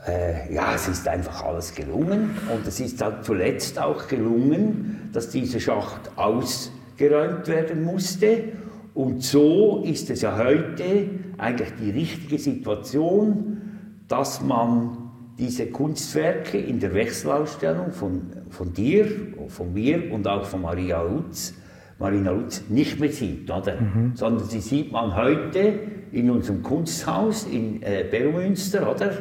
Äh, 0.08 0.54
ja, 0.54 0.74
es 0.76 0.88
ist 0.88 1.08
einfach 1.08 1.44
alles 1.44 1.76
gelungen 1.76 2.38
und 2.54 2.66
es 2.66 2.80
ist 2.80 3.02
dann 3.02 3.22
zuletzt 3.24 3.80
auch 3.80 4.08
gelungen, 4.08 5.10
dass 5.12 5.30
diese 5.30 5.60
Schacht 5.60 6.12
ausgeräumt 6.16 7.48
werden 7.48 7.84
musste 7.84 8.44
und 8.94 9.24
so 9.24 9.84
ist 9.86 10.10
es 10.10 10.22
ja 10.22 10.38
heute 10.38 11.10
eigentlich 11.38 11.70
die 11.80 11.92
richtige 11.92 12.38
Situation, 12.38 13.62
dass 14.08 14.42
man 14.42 14.98
diese 15.38 15.68
Kunstwerke 15.68 16.58
in 16.58 16.80
der 16.80 16.94
Wechselausstellung 16.94 17.92
von, 17.92 18.24
von 18.50 18.74
dir, 18.74 19.06
von 19.50 19.74
mir 19.74 20.12
und 20.12 20.28
auch 20.28 20.46
von 20.46 20.62
Maria 20.62 21.02
Lutz, 21.02 21.54
Marina 22.00 22.32
Lutz 22.32 22.64
nicht 22.70 23.00
mehr 23.00 23.12
sieht, 23.12 23.52
oder? 23.52 23.80
Mhm. 23.80 24.12
sondern 24.16 24.48
sie 24.48 24.62
sieht 24.62 24.92
man 24.92 25.16
heute 25.16 25.74
in 26.12 26.30
unserem 26.32 26.64
Kunsthaus 26.64 27.46
in 27.46 27.84
äh, 27.84 28.06
Bermünster, 28.10 28.90
oder? 28.90 29.12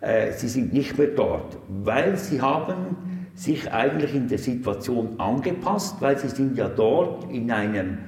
Äh, 0.00 0.32
sie 0.32 0.48
sind 0.48 0.72
nicht 0.72 0.98
mehr 0.98 1.08
dort, 1.08 1.58
weil 1.68 2.16
sie 2.16 2.40
haben 2.40 2.96
sich 3.34 3.70
eigentlich 3.70 4.14
in 4.14 4.28
der 4.28 4.38
Situation 4.38 5.20
angepasst, 5.20 5.96
weil 6.00 6.18
sie 6.18 6.28
sind 6.28 6.56
ja 6.56 6.68
dort 6.68 7.30
in 7.30 7.50
einem 7.50 7.98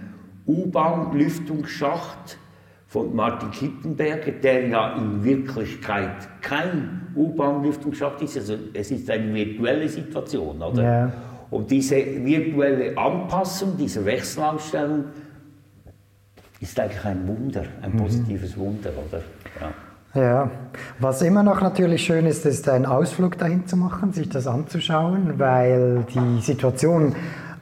U-Bahn-Lüftungsschacht 0.46 2.38
von 2.86 3.14
Martin 3.14 3.50
Kittenberger, 3.50 4.32
der 4.32 4.68
ja 4.68 4.96
in 4.96 5.22
Wirklichkeit 5.22 6.28
kein 6.40 7.08
U-Bahn-Lüftungsschacht 7.14 8.22
ist. 8.22 8.38
Also 8.38 8.54
es 8.72 8.90
ist 8.90 9.10
eine 9.10 9.34
virtuelle 9.34 9.88
Situation, 9.88 10.62
oder? 10.62 10.82
Ja. 10.82 11.12
Und 11.50 11.70
diese 11.70 11.96
virtuelle 11.96 12.96
Anpassung, 12.96 13.76
diese 13.78 14.04
Wechselausstellung, 14.04 15.04
ist 16.60 16.78
eigentlich 16.78 17.04
ein 17.04 17.26
Wunder, 17.26 17.64
ein 17.82 17.92
mhm. 17.92 17.98
positives 17.98 18.56
Wunder, 18.56 18.90
oder? 19.08 19.22
Ja. 19.60 19.72
Ja, 20.14 20.50
was 20.98 21.20
immer 21.20 21.42
noch 21.42 21.60
natürlich 21.60 22.02
schön 22.02 22.24
ist, 22.24 22.46
ist 22.46 22.66
einen 22.68 22.86
Ausflug 22.86 23.36
dahin 23.36 23.66
zu 23.66 23.76
machen, 23.76 24.12
sich 24.12 24.28
das 24.28 24.46
anzuschauen, 24.46 25.38
weil 25.38 26.06
die 26.14 26.40
Situation 26.40 27.14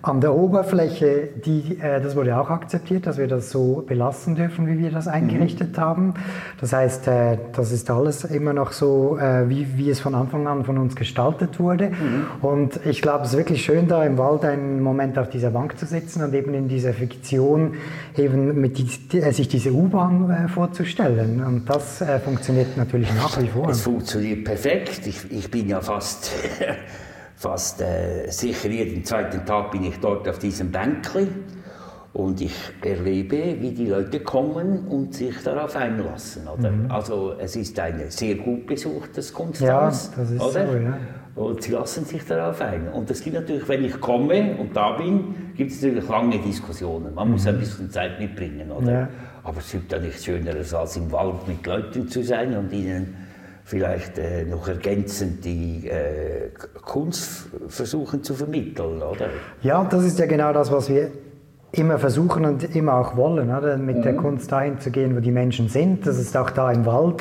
an 0.07 0.21
der 0.21 0.35
Oberfläche, 0.35 1.29
die, 1.45 1.79
äh, 1.81 2.01
das 2.01 2.15
wurde 2.15 2.39
auch 2.39 2.49
akzeptiert, 2.49 3.07
dass 3.07 3.19
wir 3.19 3.27
das 3.27 3.51
so 3.51 3.83
belassen 3.87 4.37
dürfen, 4.37 4.69
wie 4.69 4.79
wir 4.79 4.91
das 4.91 5.09
eingerichtet 5.09 5.77
mhm. 5.77 5.81
haben. 5.81 6.15
Das 6.61 6.73
heißt, 6.73 7.09
äh, 7.09 7.39
das 7.53 7.73
ist 7.73 7.91
alles 7.91 8.25
immer 8.25 8.53
noch 8.53 8.71
so, 8.71 9.19
äh, 9.19 9.49
wie, 9.49 9.77
wie 9.77 9.91
es 9.91 9.99
von 9.99 10.15
Anfang 10.15 10.47
an 10.47 10.65
von 10.65 10.79
uns 10.79 10.95
gestaltet 10.95 11.59
wurde. 11.59 11.91
Mhm. 11.91 12.27
Und 12.41 12.81
ich 12.87 13.03
glaube, 13.03 13.25
es 13.25 13.33
ist 13.33 13.37
wirklich 13.37 13.65
schön, 13.65 13.89
da 13.89 14.05
im 14.05 14.17
Wald 14.17 14.45
einen 14.45 14.81
Moment 14.81 15.19
auf 15.19 15.29
dieser 15.29 15.51
Bank 15.51 15.77
zu 15.77 15.87
sitzen 15.87 16.23
und 16.23 16.35
eben 16.35 16.55
in 16.55 16.69
dieser 16.69 16.93
Fiktion 16.93 17.75
eben 18.17 18.61
mit 18.61 18.79
die, 18.79 19.19
äh, 19.19 19.33
sich 19.33 19.49
diese 19.49 19.73
U-Bahn 19.73 20.31
äh, 20.31 20.49
vorzustellen. 20.49 21.43
Und 21.45 21.69
das 21.69 22.01
äh, 22.01 22.21
funktioniert 22.21 22.77
natürlich 22.77 23.13
nach 23.13 23.41
wie 23.41 23.49
vor. 23.49 23.71
Es 23.71 23.83
funktioniert 23.83 24.45
perfekt. 24.45 25.05
Ich, 25.07 25.33
ich 25.33 25.51
bin 25.51 25.69
ja 25.69 25.81
fast 25.81 26.31
fast 27.37 27.83
äh, 27.83 28.29
sicher 28.31 28.69
jeden 28.69 29.05
zweiten 29.05 29.45
Tag 29.45 29.71
bin 29.71 29.85
ich 29.85 29.99
dort 30.01 30.29
auf 30.29 30.39
diesem 30.39 30.73
Bänkli 30.73 31.29
und 32.15 32.41
ich 32.41 32.55
erlebe, 32.83 33.61
wie 33.61 33.73
die 33.73 33.87
Leute 33.87 34.21
kommen 34.21 34.87
und 34.89 35.15
sich 35.15 35.43
darauf 35.43 35.77
einlassen. 35.77 36.45
Mhm. 36.59 36.91
Also 36.91 37.35
es 37.39 37.55
ist 37.57 37.79
ein 37.79 38.03
sehr 38.09 38.37
gut 38.37 38.67
besuchtes 38.67 39.35
Kunsthaus. 39.35 39.67
Ja, 39.69 40.23
das 40.23 40.31
ist 40.31 40.41
oder? 40.41 40.67
so, 40.67 40.77
ja. 40.77 40.99
Und 41.35 41.63
sie 41.63 41.73
lassen 41.73 42.07
sich 42.07 42.25
darauf 42.25 42.63
ein. 42.63 42.89
Und 42.89 43.11
es 43.11 43.23
gibt 43.23 43.37
natürlich, 43.37 43.69
wenn 43.69 43.85
ich 43.85 44.01
komme 44.01 44.57
und 44.57 44.75
da 44.75 44.93
bin, 44.93 45.53
gibt 45.55 45.71
es 45.71 45.83
natürlich 45.83 46.09
lange 46.09 46.39
Diskussionen. 46.39 47.15
Man 47.15 47.27
mhm. 47.27 47.33
muss 47.33 47.47
ein 47.47 47.59
bisschen 47.59 47.91
Zeit 47.91 48.19
mitbringen. 48.19 48.71
Oder? 48.71 48.93
Ja. 48.93 49.09
Aber 49.45 49.59
es 49.59 49.71
gibt 49.71 49.93
ja 49.93 49.99
nichts 49.99 50.25
Schöneres, 50.25 50.73
als 50.73 50.97
im 50.97 51.13
Wald 51.13 51.47
mit 51.47 51.67
Leuten 51.67 52.09
zu 52.09 52.25
sein 52.25 52.57
und 52.57 52.73
ihnen 52.73 53.26
vielleicht 53.67 54.17
äh, 54.17 54.45
noch 54.45 54.69
ergänzend 54.69 55.45
die 55.45 55.89
äh, 55.89 56.51
Kunst 56.83 57.49
versuchen 57.67 58.23
zu 58.23 58.35
vermitteln, 58.35 59.03
oder? 59.03 59.29
Ja, 59.61 59.83
das 59.83 60.05
ist 60.05 60.21
ja 60.21 60.27
genau 60.27 60.53
das, 60.53 60.71
was 60.71 60.89
wir 60.89 61.11
immer 61.73 61.99
versuchen 61.99 62.45
und 62.45 62.77
immer 62.77 62.95
auch 62.95 63.17
wollen, 63.17 63.51
oder? 63.51 63.77
mit 63.77 63.97
mhm. 63.97 64.03
der 64.03 64.15
Kunst 64.15 64.53
dahin 64.53 64.79
zu 64.79 64.93
gehen, 64.93 65.17
wo 65.17 65.21
die 65.21 65.33
Menschen 65.33 65.69
sind. 65.69 66.07
Das 66.07 66.17
ist 66.17 66.37
auch 66.37 66.51
da 66.51 66.71
im 66.71 66.87
Wald. 66.87 67.21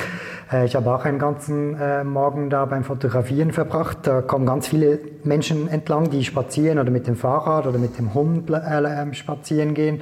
Äh, 0.52 0.66
ich 0.66 0.76
habe 0.76 0.94
auch 0.94 1.04
einen 1.04 1.18
ganzen 1.18 1.74
äh, 1.80 2.04
Morgen 2.04 2.48
da 2.48 2.64
beim 2.64 2.84
Fotografieren 2.84 3.50
verbracht. 3.50 3.98
Da 4.04 4.22
kommen 4.22 4.46
ganz 4.46 4.68
viele 4.68 5.00
Menschen 5.24 5.68
entlang, 5.68 6.10
die 6.10 6.24
spazieren 6.24 6.78
oder 6.78 6.92
mit 6.92 7.08
dem 7.08 7.16
Fahrrad 7.16 7.66
oder 7.66 7.78
mit 7.78 7.98
dem 7.98 8.14
Hund 8.14 8.48
äh, 8.50 9.14
spazieren 9.14 9.74
gehen. 9.74 10.00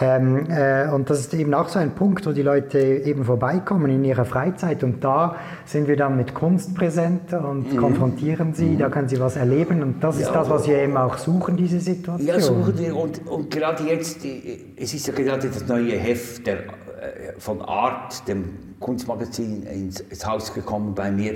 Ähm, 0.00 0.50
äh, 0.50 0.88
und 0.88 1.08
das 1.08 1.20
ist 1.20 1.34
eben 1.34 1.54
auch 1.54 1.68
so 1.68 1.78
ein 1.78 1.94
Punkt, 1.94 2.26
wo 2.26 2.32
die 2.32 2.42
Leute 2.42 2.78
eben 2.78 3.24
vorbeikommen 3.24 3.90
in 3.90 4.04
ihrer 4.04 4.24
Freizeit 4.24 4.82
und 4.82 5.04
da 5.04 5.36
sind 5.64 5.86
wir 5.86 5.96
dann 5.96 6.16
mit 6.16 6.34
Kunst 6.34 6.74
präsent 6.74 7.32
und 7.32 7.72
mhm. 7.72 7.76
konfrontieren 7.76 8.54
sie, 8.54 8.70
mhm. 8.70 8.78
da 8.78 8.88
können 8.88 9.08
sie 9.08 9.20
was 9.20 9.36
erleben 9.36 9.82
und 9.82 10.02
das 10.02 10.18
ja, 10.18 10.26
ist 10.26 10.34
das, 10.34 10.50
was 10.50 10.66
wir 10.66 10.78
eben 10.78 10.96
auch 10.96 11.16
suchen, 11.18 11.56
diese 11.56 11.78
Situation. 11.78 12.26
Ja, 12.26 12.40
suchen 12.40 12.76
wir 12.76 12.96
und, 12.96 13.26
und 13.26 13.50
gerade 13.50 13.84
jetzt, 13.84 14.18
es 14.76 14.94
ist 14.94 15.06
ja 15.06 15.14
gerade 15.14 15.48
das 15.48 15.66
neue 15.68 15.96
Heft 15.96 16.46
der, 16.46 16.56
äh, 16.56 17.38
von 17.38 17.62
Art, 17.62 18.26
dem 18.26 18.76
Kunstmagazin, 18.80 19.62
ins, 19.62 20.00
ins 20.00 20.26
Haus 20.26 20.52
gekommen 20.52 20.94
bei 20.94 21.10
mir. 21.10 21.34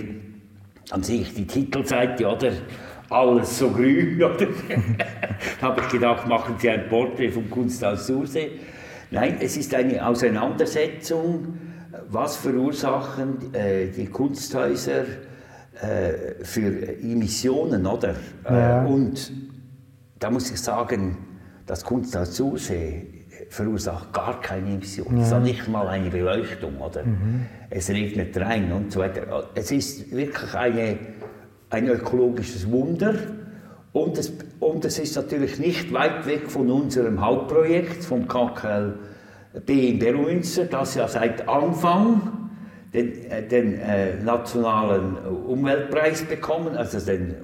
Dann 0.91 1.03
sehe 1.03 1.21
ich 1.21 1.35
die 1.35 1.47
Titelseite, 1.47 2.27
oder? 2.27 2.53
Alles 3.11 3.59
so 3.59 3.71
grün. 3.71 4.23
Oder? 4.23 4.47
da 5.61 5.67
habe 5.69 5.81
ich 5.81 5.89
gedacht, 5.89 6.27
machen 6.27 6.57
Sie 6.59 6.71
ein 6.71 6.89
Porträt 6.89 7.31
vom 7.31 7.49
Kunsthaus 7.51 8.07
Sursee. 8.07 8.51
Nein, 9.11 9.37
es 9.41 9.57
ist 9.57 9.75
eine 9.75 10.07
Auseinandersetzung, 10.07 11.59
was 12.11 12.37
verursachen 12.37 13.55
äh, 13.55 13.87
die 13.87 14.07
Kunsthäuser 14.07 15.05
äh, 15.81 16.45
für 16.45 16.99
Emissionen, 17.01 17.87
oder? 17.87 18.15
Äh, 18.45 18.53
ja. 18.53 18.85
und 18.85 19.33
da 20.19 20.31
muss 20.31 20.51
ich 20.51 20.61
sagen, 20.61 21.17
das 21.67 21.85
Kunsthaus 21.85 22.37
Sursee 22.37 23.07
verursacht 23.49 24.13
gar 24.13 24.41
keine 24.41 24.75
Emissionen. 24.75 25.19
Ja. 25.19 25.25
Es 25.25 25.33
hat 25.33 25.43
nicht 25.43 25.69
mal 25.69 25.89
eine 25.89 26.11
Beleuchtung, 26.11 26.79
oder? 26.79 27.05
Mhm. 27.05 27.47
Es 27.71 27.89
regnet 27.89 28.37
rein 28.37 28.73
und 28.73 28.93
so 28.93 29.01
weiter. 29.01 29.49
Es 29.55 29.71
ist 29.71 30.15
wirklich 30.15 30.55
eine 30.55 30.99
ein 31.71 31.89
ökologisches 31.89 32.71
Wunder. 32.71 33.15
Und 33.93 34.19
es, 34.19 34.33
und 34.61 34.85
es 34.85 34.99
ist 34.99 35.17
natürlich 35.17 35.59
nicht 35.59 35.93
weit 35.93 36.27
weg 36.27 36.51
von 36.51 36.71
unserem 36.71 37.25
Hauptprojekt, 37.25 38.05
vom 38.05 38.29
KKLB 38.29 39.69
in 39.69 39.99
Berumünster, 39.99 40.65
das 40.67 40.95
ja 40.95 41.09
seit 41.09 41.49
Anfang 41.49 42.51
den, 42.93 43.31
äh, 43.31 43.47
den 43.47 43.79
äh, 43.81 44.23
nationalen 44.23 45.17
Umweltpreis 45.47 46.23
bekommen, 46.25 46.77
also 46.77 47.01
den 47.01 47.35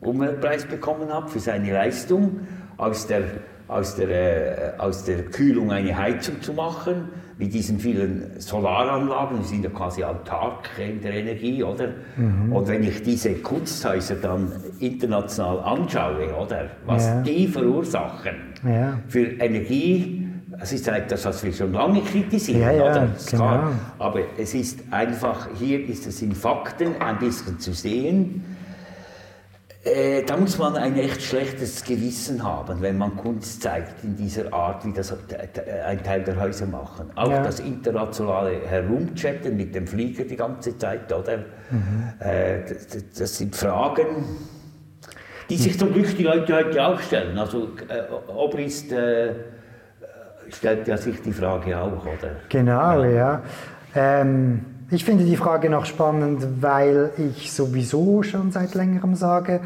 Umweltpreis 0.00 0.66
bekommen 0.66 1.12
hat 1.12 1.30
für 1.30 1.40
seine 1.40 1.72
Leistung 1.72 2.40
aus 2.76 3.06
der 3.06 3.24
aus 3.68 3.96
der, 3.96 4.76
äh, 4.76 4.78
aus 4.78 5.04
der 5.04 5.24
Kühlung 5.24 5.72
eine 5.72 5.96
Heizung 5.96 6.40
zu 6.42 6.52
machen, 6.52 7.08
mit 7.38 7.52
diesen 7.52 7.80
vielen 7.80 8.38
Solaranlagen, 8.38 9.38
die 9.40 9.44
sind 9.44 9.64
ja 9.64 9.70
quasi 9.70 10.04
autark 10.04 10.70
in 10.78 11.00
der 11.00 11.14
Energie, 11.14 11.62
oder? 11.64 11.88
Mhm. 12.16 12.52
Und 12.52 12.68
wenn 12.68 12.84
ich 12.84 13.02
diese 13.02 13.34
Kunsthäuser 13.34 14.16
dann 14.16 14.52
international 14.78 15.60
anschaue, 15.60 16.32
oder? 16.34 16.70
Was 16.86 17.06
ja. 17.06 17.22
die 17.22 17.48
verursachen 17.48 18.36
ja. 18.64 19.00
für 19.08 19.26
Energie, 19.40 20.28
das 20.58 20.72
ist 20.72 20.86
das, 20.86 21.24
was 21.24 21.42
wir 21.42 21.52
schon 21.52 21.72
lange 21.72 22.00
kritisieren, 22.02 22.60
ja, 22.60 22.72
ja, 22.72 22.82
oder? 22.82 23.08
Genau. 23.28 23.70
aber 23.98 24.20
es 24.38 24.54
ist 24.54 24.80
einfach, 24.92 25.48
hier 25.58 25.88
ist 25.88 26.06
es 26.06 26.22
in 26.22 26.32
Fakten 26.32 27.00
ein 27.00 27.18
bisschen 27.18 27.58
zu 27.58 27.72
sehen, 27.72 28.44
äh, 29.84 30.22
da 30.22 30.38
muss 30.38 30.56
man 30.56 30.76
ein 30.76 30.96
echt 30.96 31.20
schlechtes 31.20 31.84
Gewissen 31.84 32.42
haben, 32.42 32.80
wenn 32.80 32.96
man 32.96 33.16
Kunst 33.16 33.62
zeigt 33.62 34.02
in 34.02 34.16
dieser 34.16 34.50
Art, 34.50 34.84
wie 34.86 34.92
das 34.92 35.12
ein 35.12 36.02
Teil 36.02 36.22
der 36.24 36.40
Häuser 36.40 36.66
machen. 36.66 37.10
Auch 37.14 37.30
ja. 37.30 37.42
das 37.42 37.60
internationale 37.60 38.60
Herumchatten 38.66 39.56
mit 39.56 39.74
dem 39.74 39.86
Flieger 39.86 40.24
die 40.24 40.36
ganze 40.36 40.76
Zeit, 40.78 41.12
oder? 41.12 41.38
Mhm. 41.70 42.12
Äh, 42.18 42.60
das, 42.62 43.04
das, 43.18 43.36
sind 43.36 43.54
Fragen, 43.54 44.24
die 45.50 45.56
sich 45.56 45.78
zum 45.78 45.92
Glück 45.92 46.16
die 46.16 46.22
Leute 46.24 46.54
heute 46.54 46.86
auch 46.86 47.00
stellen. 47.00 47.36
Also 47.36 47.68
äh, 47.88 48.32
Obrist 48.32 48.90
äh, 48.90 49.34
stellt 50.48 50.88
ja 50.88 50.96
sich 50.96 51.20
die 51.20 51.32
Frage 51.32 51.78
auch, 51.78 52.02
oder? 52.06 52.36
Genau, 52.48 53.04
ja. 53.04 53.10
ja. 53.10 53.42
Ähm 53.94 54.73
ich 54.90 55.04
finde 55.04 55.24
die 55.24 55.36
Frage 55.36 55.70
noch 55.70 55.86
spannend, 55.86 56.46
weil 56.60 57.10
ich 57.16 57.52
sowieso 57.52 58.22
schon 58.22 58.52
seit 58.52 58.74
längerem 58.74 59.14
sage, 59.14 59.60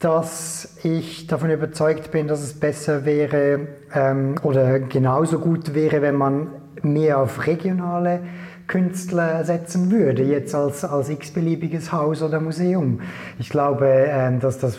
dass 0.00 0.76
ich 0.82 1.26
davon 1.26 1.50
überzeugt 1.50 2.10
bin, 2.10 2.26
dass 2.26 2.42
es 2.42 2.58
besser 2.58 3.04
wäre 3.04 3.68
ähm, 3.94 4.34
oder 4.42 4.80
genauso 4.80 5.38
gut 5.38 5.74
wäre, 5.74 6.02
wenn 6.02 6.16
man 6.16 6.48
mehr 6.82 7.18
auf 7.18 7.46
regionale 7.46 8.20
Künstler 8.66 9.44
setzen 9.44 9.90
würde, 9.90 10.22
jetzt 10.22 10.54
als, 10.54 10.84
als 10.84 11.10
x-beliebiges 11.10 11.92
Haus 11.92 12.22
oder 12.22 12.40
Museum. 12.40 13.00
Ich 13.38 13.50
glaube, 13.50 13.86
ähm, 13.86 14.40
dass 14.40 14.58
das 14.58 14.78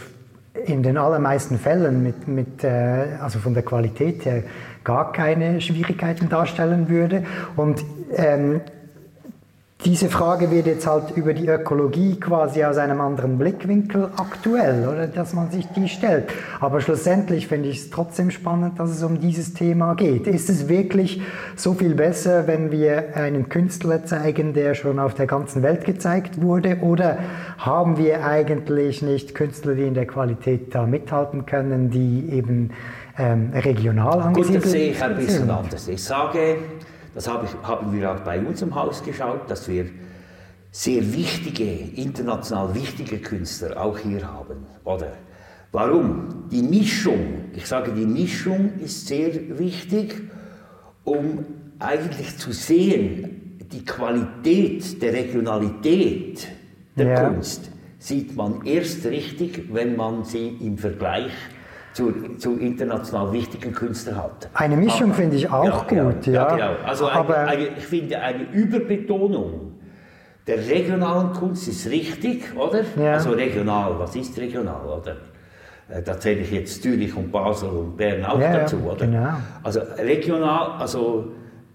in 0.66 0.84
den 0.84 0.98
allermeisten 0.98 1.58
Fällen 1.58 2.04
mit, 2.04 2.28
mit 2.28 2.64
äh, 2.64 3.18
also 3.22 3.40
von 3.40 3.54
der 3.54 3.64
Qualität 3.64 4.26
her 4.26 4.44
gar 4.84 5.12
keine 5.12 5.62
Schwierigkeiten 5.62 6.30
darstellen 6.30 6.90
würde. 6.90 7.24
Und 7.56 7.84
ähm, 8.16 8.62
diese 9.86 10.10
Frage 10.10 10.52
wird 10.52 10.68
jetzt 10.68 10.86
halt 10.86 11.12
über 11.16 11.34
die 11.34 11.48
Ökologie 11.48 12.20
quasi 12.20 12.64
aus 12.64 12.78
einem 12.78 13.02
anderen 13.02 13.38
Blickwinkel 13.38 14.10
aktuell, 14.16 14.88
oder 14.88 15.08
dass 15.08 15.34
man 15.34 15.50
sich 15.50 15.68
die 15.76 15.90
stellt. 15.90 16.26
Aber 16.60 16.82
schlussendlich 16.82 17.48
finde 17.48 17.70
ich 17.70 17.80
es 17.80 17.90
trotzdem 17.90 18.30
spannend, 18.30 18.80
dass 18.80 18.92
es 18.92 19.02
um 19.02 19.20
dieses 19.20 19.54
Thema 19.54 19.96
geht. 19.96 20.28
Ist 20.28 20.50
es 20.50 20.68
wirklich 20.68 21.22
so 21.56 21.74
viel 21.74 21.96
besser, 21.96 22.48
wenn 22.48 22.72
wir 22.72 23.16
einen 23.16 23.50
Künstler 23.50 24.06
zeigen, 24.06 24.54
der 24.54 24.76
schon 24.76 25.00
auf 25.00 25.16
der 25.16 25.26
ganzen 25.26 25.64
Welt 25.64 25.86
gezeigt 25.86 26.42
wurde? 26.42 26.78
Oder 26.82 27.18
haben 27.58 27.98
wir 27.98 28.26
eigentlich 28.26 29.02
nicht 29.02 29.34
Künstler, 29.34 29.74
die 29.74 29.84
in 29.84 29.96
der 29.96 30.06
Qualität 30.06 30.76
da 30.76 30.86
mithalten 30.86 31.46
können, 31.46 31.90
die 31.90 32.30
eben 32.32 32.70
ähm, 33.18 33.52
regional 33.54 34.22
angesiedelt 34.22 34.64
sind? 34.64 34.64
Gut, 34.64 34.64
das 34.64 34.72
sehe 34.72 34.92
ich 34.92 35.04
ein 35.04 35.16
bisschen 35.16 35.50
anders. 35.50 35.88
Ich 35.88 36.04
sage, 36.04 36.58
das 37.14 37.28
haben 37.28 37.94
wir 37.94 38.12
auch 38.12 38.20
bei 38.22 38.40
uns 38.40 38.62
im 38.62 38.74
Haus 38.74 39.04
geschaut, 39.04 39.50
dass 39.50 39.68
wir 39.68 39.86
sehr 40.72 41.14
wichtige, 41.14 41.66
international 42.02 42.74
wichtige 42.74 43.18
Künstler 43.18 43.80
auch 43.82 43.98
hier 43.98 44.26
haben. 44.26 44.66
Oder? 44.86 45.14
Warum? 45.74 46.48
Die 46.50 46.62
Mischung, 46.62 47.46
ich 47.54 47.66
sage, 47.66 47.92
die 47.92 48.06
Mischung 48.06 48.72
ist 48.80 49.08
sehr 49.08 49.60
wichtig, 49.60 50.16
um 51.04 51.46
eigentlich 51.80 52.38
zu 52.38 52.52
sehen, 52.52 53.58
die 53.72 53.86
Qualität 53.86 55.02
der 55.02 55.14
Regionalität 55.14 56.48
der 56.96 57.08
ja. 57.08 57.30
Kunst 57.30 57.72
sieht 58.00 58.36
man 58.36 58.66
erst 58.66 59.06
richtig, 59.06 59.74
wenn 59.74 59.96
man 59.96 60.24
sie 60.26 60.58
im 60.60 60.78
Vergleich 60.78 61.32
zu, 61.94 62.38
zu 62.38 62.58
international 62.58 63.32
wichtigen 63.34 63.74
Künstlern 63.74 64.18
hat. 64.18 64.50
Eine 64.54 64.78
Mischung 64.78 65.14
finde 65.14 65.36
ich 65.36 65.50
auch 65.50 65.92
ja, 65.92 66.04
gut. 66.04 66.26
Ja, 66.28 66.34
ja. 66.34 66.56
genau. 66.56 66.72
Also 66.86 67.08
eine, 67.08 67.38
eine, 67.38 67.68
ich 67.78 67.86
finde 67.86 68.20
eine 68.20 68.44
Überbetonung 68.52 69.72
der 70.48 70.58
regionalen 70.68 71.34
Kunst 71.34 71.68
ist 71.68 71.90
richtig, 71.90 72.56
oder? 72.56 72.84
Ja. 73.00 73.14
Also 73.14 73.32
regional, 73.32 74.00
was 74.00 74.16
ist 74.16 74.38
regional, 74.40 74.86
oder? 74.86 75.18
Äh, 75.88 76.02
da 76.02 76.20
zähle 76.20 76.42
ich 76.42 76.52
jetzt 76.52 76.82
Zürich 76.82 77.16
und 77.16 77.32
Basel 77.32 77.70
und 77.70 77.98
Bern 77.98 78.26
auch 78.26 78.40
dazu, 78.40 78.78
oder? 78.78 79.06
Genau. 79.06 79.34
Also 79.64 79.82
regional, 79.98 80.80
also 80.80 81.32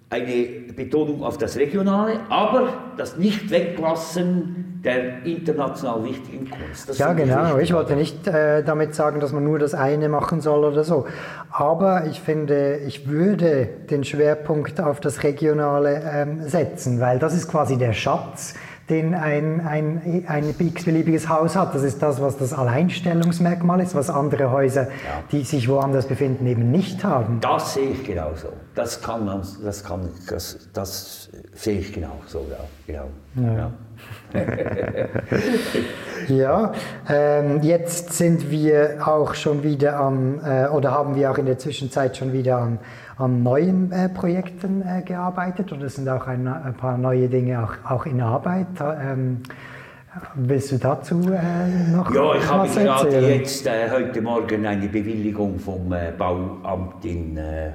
eine 0.08 0.72
Betonung 0.74 1.22
auf 1.24 1.36
das 1.38 1.56
Regionale, 1.56 2.20
aber 2.28 2.68
das 2.96 3.16
Nicht-Weglassen 3.16 4.80
der 4.84 5.24
international 5.24 6.04
wichtigen 6.04 6.48
Kunst. 6.48 6.88
Das 6.88 6.98
ja, 6.98 7.12
genau. 7.12 7.58
Ich 7.58 7.72
wollte 7.72 7.96
nicht 7.96 8.26
äh, 8.28 8.62
damit 8.62 8.94
sagen, 8.94 9.18
dass 9.18 9.32
man 9.32 9.42
nur 9.42 9.58
das 9.58 9.74
eine 9.74 10.08
machen 10.08 10.40
soll 10.40 10.64
oder 10.64 10.84
so. 10.84 11.06
Aber 11.50 12.06
ich 12.06 12.20
finde, 12.20 12.78
ich 12.86 13.08
würde 13.08 13.68
den 13.90 14.04
Schwerpunkt 14.04 14.80
auf 14.80 15.00
das 15.00 15.24
Regionale 15.24 16.02
ähm, 16.08 16.48
setzen, 16.48 17.00
weil 17.00 17.18
das 17.18 17.34
ist 17.34 17.48
quasi 17.48 17.76
der 17.76 17.94
Schatz, 17.94 18.54
den 18.88 19.14
ein, 19.14 19.66
ein, 19.66 20.24
ein 20.28 20.54
x-beliebiges 20.58 21.28
Haus 21.28 21.56
hat. 21.56 21.74
Das 21.74 21.82
ist 21.82 22.00
das, 22.02 22.20
was 22.20 22.36
das 22.36 22.52
Alleinstellungsmerkmal 22.52 23.80
ist, 23.80 23.94
was 23.94 24.10
andere 24.10 24.50
Häuser, 24.50 24.82
ja. 24.82 24.88
die 25.32 25.42
sich 25.42 25.68
woanders 25.68 26.06
befinden, 26.06 26.46
eben 26.46 26.70
nicht 26.70 27.02
haben. 27.02 27.40
Das 27.40 27.74
sehe 27.74 27.90
ich 27.90 28.04
genauso. 28.04 28.48
Das 28.74 29.02
kann 29.02 29.24
man, 29.24 29.42
das 29.64 29.82
kann, 29.84 30.08
das, 30.28 30.68
das 30.72 31.30
sehe 31.52 31.80
ich 31.80 31.92
genauso, 31.92 32.46
ja. 32.50 32.58
Genau. 32.86 33.08
ja. 33.34 33.56
ja. 33.56 33.72
ja, 36.28 36.72
ähm, 37.08 37.62
jetzt 37.62 38.12
sind 38.12 38.50
wir 38.50 38.98
auch 39.06 39.34
schon 39.34 39.62
wieder 39.62 39.96
am, 39.96 40.40
äh, 40.44 40.68
oder 40.68 40.90
haben 40.92 41.14
wir 41.16 41.30
auch 41.30 41.38
in 41.38 41.46
der 41.46 41.58
Zwischenzeit 41.58 42.16
schon 42.16 42.32
wieder 42.32 42.58
am, 42.58 42.78
an 43.16 43.42
neuen 43.42 43.92
äh, 43.92 44.08
Projekten 44.08 44.82
äh, 44.82 45.02
gearbeitet 45.02 45.72
es 45.72 45.96
sind 45.96 46.08
auch 46.08 46.26
ein, 46.26 46.46
ein, 46.46 46.74
paar 46.74 46.98
neue 46.98 47.28
Dinge 47.28 47.62
auch, 47.62 47.90
auch 47.90 48.06
in 48.06 48.20
Arbeit. 48.20 48.66
Ähm, 48.80 49.42
Willst 50.34 50.72
du 50.72 50.78
dazu 50.78 51.20
äh, 51.30 51.90
noch 51.92 52.14
Ja, 52.14 52.34
ich 52.36 52.50
habe 52.50 52.68
gerade 52.68 53.34
jetzt 53.34 53.66
äh, 53.66 53.90
heute 53.90 54.22
Morgen 54.22 54.64
eine 54.64 54.88
Bewilligung 54.88 55.58
vom 55.58 55.92
äh, 55.92 56.12
Bauamt 56.16 57.04
in 57.04 57.36
äh, 57.36 57.72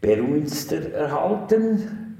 Berunster 0.00 0.92
erhalten. 0.92 2.14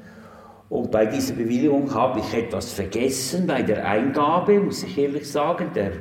Und 0.69 0.91
bei 0.91 1.07
dieser 1.07 1.35
Bewilligung 1.35 1.95
habe 1.95 2.19
ich 2.19 2.35
etwas 2.35 2.73
vergessen 2.73 3.47
bei 3.47 3.63
der 3.63 3.87
Eingabe, 3.87 4.59
muss 4.59 4.83
ich 4.83 4.99
ehrlich 4.99 5.31
sagen. 5.31 5.69
Der 5.73 5.93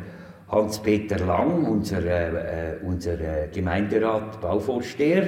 Hans-Peter 0.49 1.19
Lang, 1.19 1.65
unser, 1.65 2.03
äh, 2.05 2.77
unser 2.83 3.19
äh, 3.19 3.49
Gemeinderat, 3.53 4.41
Bauvorsteher, 4.41 5.27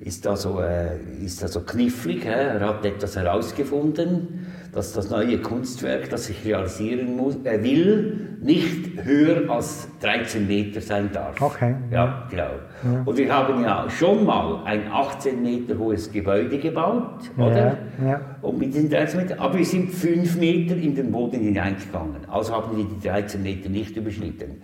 ist 0.00 0.26
also, 0.26 0.60
äh, 0.60 0.98
ist 1.24 1.42
also 1.42 1.60
knifflig. 1.60 2.22
He? 2.22 2.28
Er 2.28 2.60
hat 2.60 2.84
etwas 2.84 3.16
herausgefunden, 3.16 4.46
dass 4.72 4.92
das 4.92 5.08
neue 5.08 5.38
Kunstwerk, 5.38 6.10
das 6.10 6.28
ich 6.28 6.44
realisieren 6.44 7.16
muss, 7.16 7.36
äh, 7.44 7.62
will, 7.62 8.36
nicht 8.42 9.02
höher 9.02 9.50
als 9.50 9.88
13 10.00 10.46
Meter 10.46 10.82
sein 10.82 11.10
darf. 11.12 11.40
Okay. 11.40 11.74
Ja, 11.90 12.26
genau. 12.30 12.42
Ja. 12.84 13.02
Und 13.06 13.16
wir 13.16 13.34
haben 13.34 13.62
ja 13.62 13.88
schon 13.88 14.26
mal 14.26 14.62
ein 14.66 14.92
18 14.92 15.42
Meter 15.42 15.78
hohes 15.78 16.12
Gebäude 16.12 16.58
gebaut, 16.58 17.30
oder? 17.38 17.78
Ja. 18.02 18.06
ja. 18.06 18.20
Und 18.42 18.58
mit 18.58 18.74
den 18.74 18.90
13 18.90 19.20
Metern, 19.20 19.38
aber 19.38 19.56
wir 19.56 19.64
sind 19.64 19.90
5 19.90 20.36
Meter 20.36 20.76
in 20.76 20.94
den 20.94 21.10
Boden 21.10 21.40
hineingegangen. 21.40 22.28
Also 22.28 22.52
haben 22.52 22.76
wir 22.76 22.84
die 22.84 23.08
13 23.08 23.42
Meter 23.42 23.70
nicht 23.70 23.96
überschritten. 23.96 24.60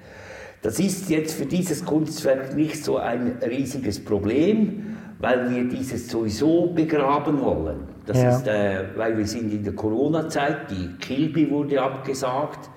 Das 0.60 0.78
ist 0.78 1.10
jetzt 1.10 1.34
für 1.34 1.46
dieses 1.46 1.84
Kunstwerk 1.84 2.54
nicht 2.54 2.84
so 2.84 2.98
ein 2.98 3.38
riesiges 3.42 4.04
Problem 4.04 4.92
weil 5.23 5.49
wir 5.49 5.65
dieses 5.69 6.08
sowieso 6.08 6.67
begraben 6.67 7.41
wollen. 7.41 7.85
Das 8.04 8.21
ja. 8.21 8.37
ist, 8.37 8.47
äh, 8.49 8.85
weil 8.97 9.17
wir 9.17 9.26
sind 9.26 9.52
in 9.52 9.63
der 9.63 9.73
Corona-Zeit, 9.73 10.69
die 10.69 10.89
Kilby 10.99 11.49
wurde 11.49 11.80
abgesagt 11.80 12.69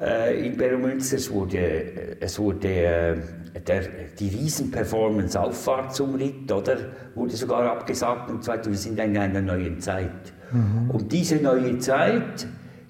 äh, 0.00 0.46
in 0.46 0.56
Beromünster, 0.56 1.16
es 1.16 1.30
wurde, 1.30 2.16
es 2.20 2.40
wurde 2.40 2.68
äh, 2.68 3.16
der, 3.64 3.82
die 4.18 4.28
Riesenperformance 4.28 5.40
Auffahrt 5.40 5.94
zum 5.94 6.16
Ritt, 6.16 6.50
oder, 6.50 6.76
wurde 7.14 7.36
sogar 7.36 7.70
abgesagt 7.70 8.32
und 8.32 8.42
zwar, 8.42 8.66
wir 8.66 8.74
sind 8.74 8.98
in 8.98 9.16
einer 9.16 9.40
neuen 9.40 9.78
Zeit. 9.78 10.10
Mhm. 10.50 10.90
Und 10.90 11.12
diese 11.12 11.36
neue 11.36 11.78
Zeit 11.78 12.48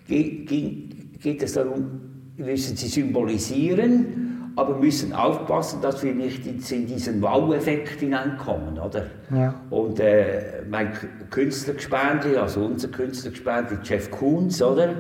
geht, 0.09 0.49
geht 0.49 1.43
es 1.43 1.53
darum, 1.53 2.01
wir 2.35 2.47
müssen 2.47 2.75
sie 2.75 2.89
symbolisieren 2.89 4.26
aber 4.57 4.79
müssen 4.79 5.13
aufpassen, 5.13 5.83
dass 5.83 6.03
wir 6.03 6.15
nicht 6.15 6.47
in 6.47 6.87
diesen 6.87 7.21
Wow-Effekt 7.21 8.01
hineinkommen, 8.01 8.79
oder? 8.79 9.05
Ja. 9.31 9.55
Und 9.69 10.01
äh, 10.01 10.63
mein 10.69 10.93
Künstlergespendli, 11.31 12.37
also 12.39 12.65
unser 12.65 12.89
Künstlergespendli, 12.89 13.77
Jeff 13.85 14.11
Koons, 14.11 14.63
oder? 14.63 14.95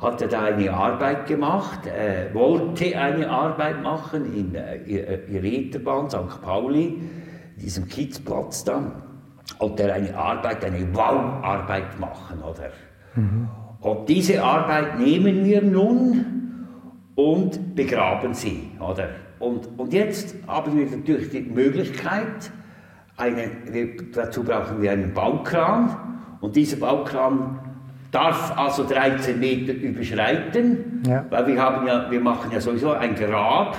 Hat 0.00 0.20
er 0.22 0.28
da 0.28 0.42
eine 0.44 0.70
Arbeit 0.72 1.26
gemacht, 1.26 1.86
äh, 1.86 2.32
wollte 2.34 2.96
eine 2.96 3.28
Arbeit 3.28 3.82
machen 3.82 4.34
in 4.34 4.54
äh, 4.54 5.38
Reeterbahn, 5.38 6.10
St. 6.10 6.42
Pauli, 6.42 7.00
diesem 7.56 7.88
Kiezplatz 7.88 8.64
da. 8.64 9.02
Und 9.58 9.80
er 9.80 9.94
eine 9.94 10.14
Arbeit, 10.14 10.62
eine 10.64 10.94
Wow-Arbeit 10.94 11.98
machen, 11.98 12.40
oder? 12.42 12.70
Mhm. 13.14 13.48
Und 13.80 14.08
diese 14.10 14.42
Arbeit 14.42 14.98
nehmen 14.98 15.44
wir 15.44 15.62
nun 15.62 16.39
und 17.20 17.74
begraben 17.74 18.32
sie. 18.32 18.70
Oder? 18.80 19.10
Und, 19.38 19.68
und 19.78 19.92
jetzt 19.92 20.34
haben 20.46 20.78
wir 20.78 20.86
natürlich 20.86 21.30
die 21.30 21.42
Möglichkeit, 21.42 22.50
eine, 23.16 23.50
dazu 24.14 24.42
brauchen 24.42 24.80
wir 24.80 24.92
einen 24.92 25.12
Baukran 25.12 25.96
und 26.40 26.56
dieser 26.56 26.78
Baukran 26.78 27.58
darf 28.10 28.56
also 28.56 28.84
13 28.84 29.38
Meter 29.38 29.74
überschreiten, 29.74 31.02
ja. 31.06 31.26
weil 31.28 31.46
wir, 31.46 31.60
haben 31.60 31.86
ja, 31.86 32.10
wir 32.10 32.20
machen 32.20 32.50
ja 32.52 32.60
sowieso 32.60 32.92
ein 32.92 33.14
Grab 33.14 33.76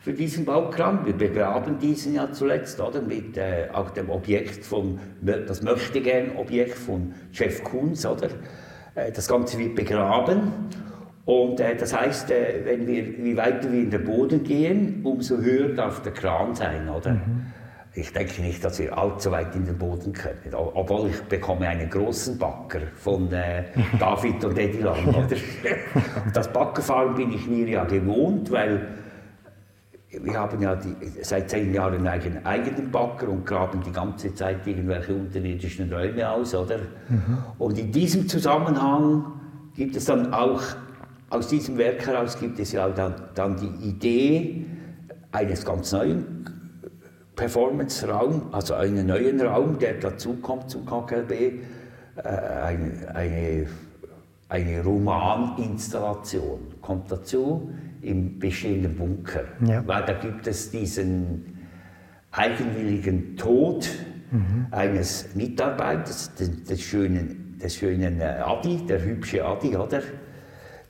für 0.00 0.12
diesen 0.12 0.44
Baukran. 0.44 1.06
Wir 1.06 1.14
begraben 1.14 1.78
diesen 1.78 2.14
ja 2.14 2.32
zuletzt, 2.32 2.80
oder? 2.80 3.00
Mit 3.00 3.36
äh, 3.36 3.68
auch 3.72 3.90
dem 3.90 4.10
Objekt 4.10 4.64
von, 4.64 4.98
das 5.20 5.62
möchte 5.62 6.00
gern 6.00 6.36
Objekt 6.36 6.74
von 6.74 7.14
Jeff 7.32 7.62
Koons, 7.62 8.04
oder? 8.04 8.28
Äh, 8.96 9.12
das 9.12 9.28
Ganze 9.28 9.58
wird 9.58 9.76
begraben 9.76 10.52
und 11.24 11.60
äh, 11.60 11.76
das 11.76 11.96
heißt, 11.96 12.30
äh, 12.30 12.62
wenn 12.64 12.86
wir, 12.86 13.18
wie 13.18 13.36
weiter 13.36 13.70
wir 13.70 13.80
in 13.80 13.90
den 13.90 14.04
Boden 14.04 14.42
gehen, 14.42 15.00
umso 15.04 15.38
höher 15.38 15.68
darf 15.68 16.02
der 16.02 16.12
Kran 16.12 16.54
sein, 16.54 16.88
oder? 16.88 17.12
Mhm. 17.12 17.46
Ich 17.94 18.12
denke 18.12 18.40
nicht, 18.40 18.64
dass 18.64 18.78
wir 18.78 18.96
allzu 18.96 19.30
weit 19.30 19.54
in 19.54 19.66
den 19.66 19.76
Boden 19.76 20.14
können. 20.14 20.54
Obwohl 20.54 21.10
ich 21.10 21.20
bekomme 21.24 21.68
einen 21.68 21.90
großen 21.90 22.38
Backer 22.38 22.80
von 22.96 23.30
äh, 23.32 23.64
David 24.00 24.42
und 24.44 24.58
Eddie 24.58 24.78
Lang. 24.78 25.06
Oder? 25.08 25.26
das 26.32 26.50
Backerfahren 26.52 27.14
bin 27.14 27.32
ich 27.32 27.46
mir 27.46 27.68
ja 27.68 27.84
gewohnt, 27.84 28.50
weil 28.50 28.88
wir 30.10 30.38
haben 30.38 30.60
ja 30.60 30.74
die, 30.74 30.94
seit 31.22 31.50
zehn 31.50 31.72
Jahren 31.72 32.06
einen 32.06 32.44
eigenen 32.44 32.90
Backer 32.90 33.28
und 33.28 33.46
graben 33.46 33.82
die 33.82 33.92
ganze 33.92 34.34
Zeit 34.34 34.66
irgendwelche 34.66 35.14
unterirdischen 35.14 35.92
Räume 35.92 36.28
aus, 36.30 36.54
oder? 36.54 36.78
Mhm. 37.08 37.38
Und 37.58 37.78
in 37.78 37.92
diesem 37.92 38.26
Zusammenhang 38.26 39.24
gibt 39.74 39.96
es 39.96 40.06
dann 40.06 40.32
auch 40.32 40.62
aus 41.32 41.48
diesem 41.48 41.78
Werk 41.78 42.06
heraus 42.06 42.38
gibt 42.38 42.58
es 42.60 42.72
ja 42.72 42.88
dann, 42.90 43.14
dann 43.34 43.56
die 43.56 43.88
Idee 43.88 44.66
eines 45.32 45.64
ganz 45.64 45.92
neuen 45.92 46.44
Performance-Raum, 47.36 48.48
also 48.52 48.74
einen 48.74 49.06
neuen 49.06 49.40
Raum, 49.40 49.78
der 49.78 49.94
dazukommt 49.94 50.68
zum 50.68 50.84
KKLB, 50.84 51.30
äh, 51.30 51.62
eine, 52.22 53.14
eine, 53.14 53.66
eine 54.50 54.84
Romaninstallation 54.84 56.60
kommt 56.82 57.10
dazu 57.10 57.72
im 58.02 58.38
bestehenden 58.38 58.94
Bunker. 58.96 59.44
Ja. 59.66 59.86
Weil 59.86 60.04
da 60.04 60.12
gibt 60.12 60.46
es 60.46 60.70
diesen 60.70 61.66
eigenwilligen 62.30 63.38
Tod 63.38 63.88
mhm. 64.30 64.66
eines 64.70 65.34
Mitarbeiters, 65.34 66.34
des, 66.34 66.64
des, 66.64 66.82
schönen, 66.82 67.58
des 67.58 67.76
schönen 67.76 68.20
äh, 68.20 68.42
Adi, 68.44 68.84
der 68.86 69.02
hübsche 69.02 69.42
Adi, 69.42 69.74
oder? 69.74 70.02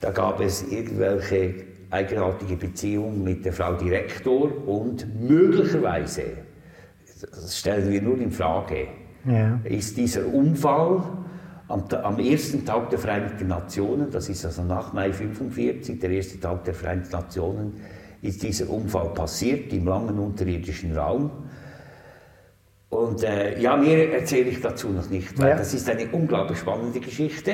Da 0.03 0.11
gab 0.11 0.41
es 0.41 0.65
irgendwelche 0.65 1.55
eigenartige 1.91 2.57
Beziehungen 2.57 3.23
mit 3.23 3.45
der 3.45 3.53
Frau 3.53 3.75
Direktor 3.75 4.51
und 4.67 5.07
möglicherweise, 5.21 6.25
das 7.21 7.57
stellen 7.57 7.89
wir 7.89 8.03
nur 8.03 8.19
in 8.19 8.33
Frage, 8.33 8.89
ja. 9.25 9.61
ist 9.63 9.97
dieser 9.97 10.27
Unfall 10.27 11.05
am, 11.69 11.85
am, 12.03 12.19
ersten 12.19 12.67
Tag 12.67 12.91
der 12.91 12.99
Vereinigten 12.99 13.47
Nationen, 13.47 14.11
das 14.11 14.29
ist 14.29 14.45
also 14.45 14.65
nach 14.65 14.93
Mai 14.93 15.13
45, 15.13 16.01
der 16.01 16.11
erste 16.11 16.41
Tag 16.41 16.65
der 16.65 16.75
Vereinigten 16.75 17.13
Nationen, 17.13 17.75
ist 18.23 18.43
dieser 18.43 18.69
Unfall 18.71 19.11
passiert 19.11 19.73
im 19.73 19.87
langen 19.87 20.19
unterirdischen 20.19 20.97
Raum. 20.97 21.31
Und 22.89 23.23
äh, 23.23 23.61
ja, 23.61 23.77
mehr 23.77 24.13
erzähle 24.13 24.51
ich 24.51 24.61
dazu 24.61 24.89
noch 24.89 25.09
nicht, 25.09 25.39
weil 25.39 25.51
ja. 25.51 25.57
das 25.57 25.73
ist 25.73 25.89
eine 25.89 26.09
unglaublich 26.09 26.59
spannende 26.59 26.99
Geschichte, 26.99 27.53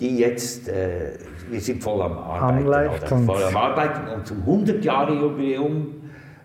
die 0.00 0.18
jetzt, 0.18 0.68
äh, 0.68 1.12
wir 1.50 1.60
sind 1.60 1.82
voll 1.82 2.02
am 2.02 2.18
Arbeiten, 2.18 2.58
Anläuft 2.58 3.12
oder, 3.12 3.20
voll 3.22 3.42
am 3.42 3.56
Arbeiten 3.56 4.08
und 4.08 4.26
zum 4.26 4.42
100-Jahre-Jubiläum 4.42 5.86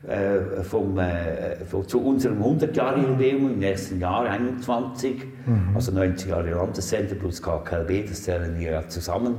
äh, 0.08 0.64
vom, 0.64 0.98
äh, 0.98 1.58
von, 1.66 1.88
zu 1.88 2.02
unserem 2.02 2.42
100-Jahre-Jubiläum 2.42 3.54
im 3.54 3.60
nächsten 3.60 4.00
Jahr, 4.00 4.24
21, 4.24 5.26
mhm. 5.46 5.76
also 5.76 5.92
90 5.92 6.30
Jahre 6.30 6.52
Landessender 6.52 7.16
plus 7.16 7.42
KKLB, 7.42 8.08
das 8.08 8.24
zählen 8.24 8.58
wir 8.58 8.72
ja 8.72 8.88
zusammen. 8.88 9.36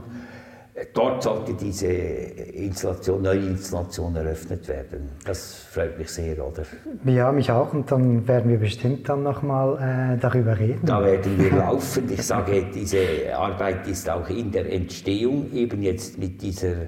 Dort 0.94 1.22
sollte 1.22 1.52
diese 1.52 1.87
Installation, 1.87 3.20
neue 3.20 3.40
Installation 3.40 4.16
eröffnet 4.16 4.66
werden. 4.68 5.11
Das 5.24 5.54
freut 5.70 5.98
mich 5.98 6.08
sehr, 6.08 6.44
oder? 6.46 6.62
Ja, 7.04 7.30
mich 7.30 7.50
auch. 7.52 7.74
Und 7.74 7.92
dann 7.92 8.26
werden 8.26 8.50
wir 8.50 8.58
bestimmt 8.58 9.06
dann 9.06 9.22
nochmal 9.22 10.14
äh, 10.14 10.18
darüber 10.18 10.58
reden. 10.58 10.87
Da 10.87 11.04
werden 11.04 11.38
wir 11.38 11.50
laufen. 11.50 12.11
Ich 12.11 12.22
sage, 12.22 12.70
diese 12.74 13.37
Arbeit 13.37 13.87
ist 13.87 14.08
auch 14.08 14.30
in 14.30 14.50
der 14.50 14.72
Entstehung, 14.72 15.52
eben 15.52 15.82
jetzt 15.82 16.18
mit 16.18 16.40
dieser 16.40 16.87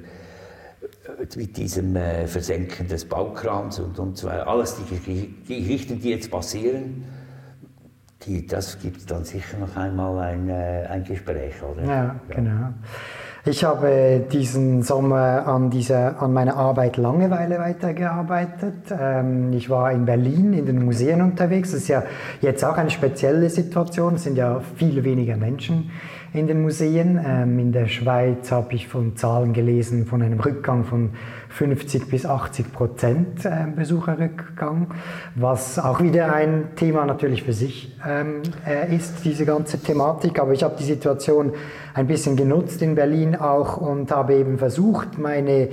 mit 1.36 1.56
diesem 1.56 1.96
äh, 1.96 2.26
Versenken 2.26 2.88
des 2.88 3.04
Baukrams 3.04 3.78
und, 3.78 3.98
und 3.98 4.16
so 4.16 4.28
weiter. 4.28 4.46
Alles 4.46 4.76
die 4.76 5.30
Geschichten, 5.46 6.00
die 6.00 6.10
jetzt 6.10 6.30
passieren, 6.30 7.04
die, 8.22 8.46
das 8.46 8.78
gibt 8.78 9.10
dann 9.10 9.24
sicher 9.24 9.58
noch 9.58 9.76
einmal 9.76 10.18
ein, 10.18 10.48
äh, 10.48 10.86
ein 10.88 11.04
Gespräch, 11.04 11.62
oder? 11.62 11.82
Ja, 11.84 12.04
ja, 12.04 12.20
genau. 12.28 12.68
Ich 13.46 13.62
habe 13.62 14.24
diesen 14.32 14.82
Sommer 14.82 15.46
an, 15.46 15.68
dieser, 15.68 16.22
an 16.22 16.32
meiner 16.32 16.56
Arbeit 16.56 16.96
Langeweile 16.96 17.58
weitergearbeitet. 17.58 18.72
Ähm, 18.98 19.52
ich 19.52 19.68
war 19.68 19.92
in 19.92 20.06
Berlin 20.06 20.54
in 20.54 20.64
den 20.64 20.82
Museen 20.82 21.20
unterwegs. 21.20 21.72
Das 21.72 21.82
ist 21.82 21.88
ja 21.88 22.04
jetzt 22.40 22.64
auch 22.64 22.78
eine 22.78 22.88
spezielle 22.88 23.50
Situation. 23.50 24.14
Es 24.14 24.24
sind 24.24 24.38
ja 24.38 24.62
viel 24.76 25.04
weniger 25.04 25.36
Menschen 25.36 25.90
in 26.32 26.46
den 26.46 26.62
Museen. 26.62 27.20
Ähm, 27.22 27.58
in 27.58 27.72
der 27.72 27.86
Schweiz 27.86 28.50
habe 28.50 28.74
ich 28.74 28.88
von 28.88 29.14
Zahlen 29.14 29.52
gelesen 29.52 30.06
von 30.06 30.22
einem 30.22 30.40
Rückgang 30.40 30.84
von 30.84 31.10
50 31.54 32.08
bis 32.08 32.26
80 32.26 32.72
Prozent 32.72 33.44
äh, 33.44 33.66
Besucherrückgang, 33.76 34.88
was 35.36 35.78
auch 35.78 36.02
wieder 36.02 36.34
ein 36.34 36.74
Thema 36.74 37.06
natürlich 37.06 37.44
für 37.44 37.52
sich 37.52 37.96
ähm, 38.04 38.42
äh, 38.66 38.94
ist, 38.94 39.24
diese 39.24 39.46
ganze 39.46 39.78
Thematik. 39.78 40.40
Aber 40.40 40.52
ich 40.52 40.64
habe 40.64 40.74
die 40.76 40.84
Situation 40.84 41.52
ein 41.94 42.08
bisschen 42.08 42.34
genutzt 42.34 42.82
in 42.82 42.96
Berlin 42.96 43.36
auch 43.36 43.76
und 43.76 44.10
habe 44.10 44.34
eben 44.34 44.58
versucht, 44.58 45.16
meine, 45.16 45.68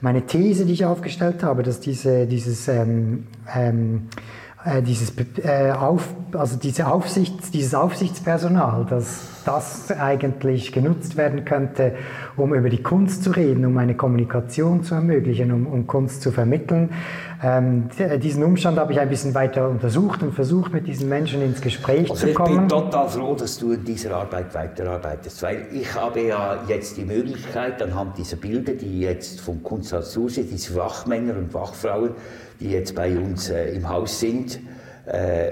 meine 0.00 0.22
These, 0.26 0.64
die 0.66 0.72
ich 0.72 0.84
aufgestellt 0.84 1.44
habe, 1.44 1.62
dass 1.62 1.78
diese, 1.78 2.26
dieses 2.26 2.66
ähm, 2.66 3.28
ähm, 3.54 4.08
äh, 4.08 4.39
dieses, 4.82 5.12
äh, 5.42 5.72
auf, 5.72 6.14
also 6.32 6.56
diese 6.56 6.86
Aufsichts, 6.86 7.50
dieses 7.50 7.74
Aufsichtspersonal, 7.74 8.86
dass 8.88 9.42
das 9.44 9.90
eigentlich 9.90 10.72
genutzt 10.72 11.16
werden 11.16 11.44
könnte, 11.44 11.94
um 12.36 12.54
über 12.54 12.68
die 12.68 12.82
Kunst 12.82 13.24
zu 13.24 13.30
reden, 13.30 13.64
um 13.64 13.78
eine 13.78 13.94
Kommunikation 13.94 14.82
zu 14.82 14.94
ermöglichen, 14.94 15.50
um, 15.52 15.66
um 15.66 15.86
Kunst 15.86 16.22
zu 16.22 16.30
vermitteln. 16.30 16.90
Ähm, 17.42 17.88
diesen 18.22 18.44
Umstand 18.44 18.78
habe 18.78 18.92
ich 18.92 19.00
ein 19.00 19.08
bisschen 19.08 19.34
weiter 19.34 19.68
untersucht 19.68 20.22
und 20.22 20.32
versucht, 20.32 20.72
mit 20.72 20.86
diesen 20.86 21.08
Menschen 21.08 21.40
ins 21.40 21.62
Gespräch 21.62 22.10
also 22.10 22.26
zu 22.26 22.34
kommen. 22.34 22.52
Ich 22.52 22.58
bin 22.58 22.68
total 22.68 23.08
froh, 23.08 23.34
dass 23.34 23.58
du 23.58 23.72
in 23.72 23.84
dieser 23.84 24.14
Arbeit 24.14 24.54
weiterarbeitest, 24.54 25.42
weil 25.42 25.66
ich 25.72 25.94
habe 25.94 26.20
ja 26.20 26.62
jetzt 26.68 26.98
die 26.98 27.04
Möglichkeit, 27.04 27.80
anhand 27.80 28.18
dieser 28.18 28.36
Bilder, 28.36 28.74
die 28.74 29.00
jetzt 29.00 29.40
vom 29.40 29.62
Kunsthaus 29.62 30.12
Susi, 30.12 30.44
diese 30.44 30.74
Wachmänner 30.76 31.34
und 31.36 31.54
Wachfrauen, 31.54 32.10
die 32.60 32.72
jetzt 32.72 32.94
bei 32.94 33.16
uns 33.16 33.48
äh, 33.48 33.70
im 33.70 33.88
Haus 33.88 34.20
sind, 34.20 34.60
äh, 35.06 35.50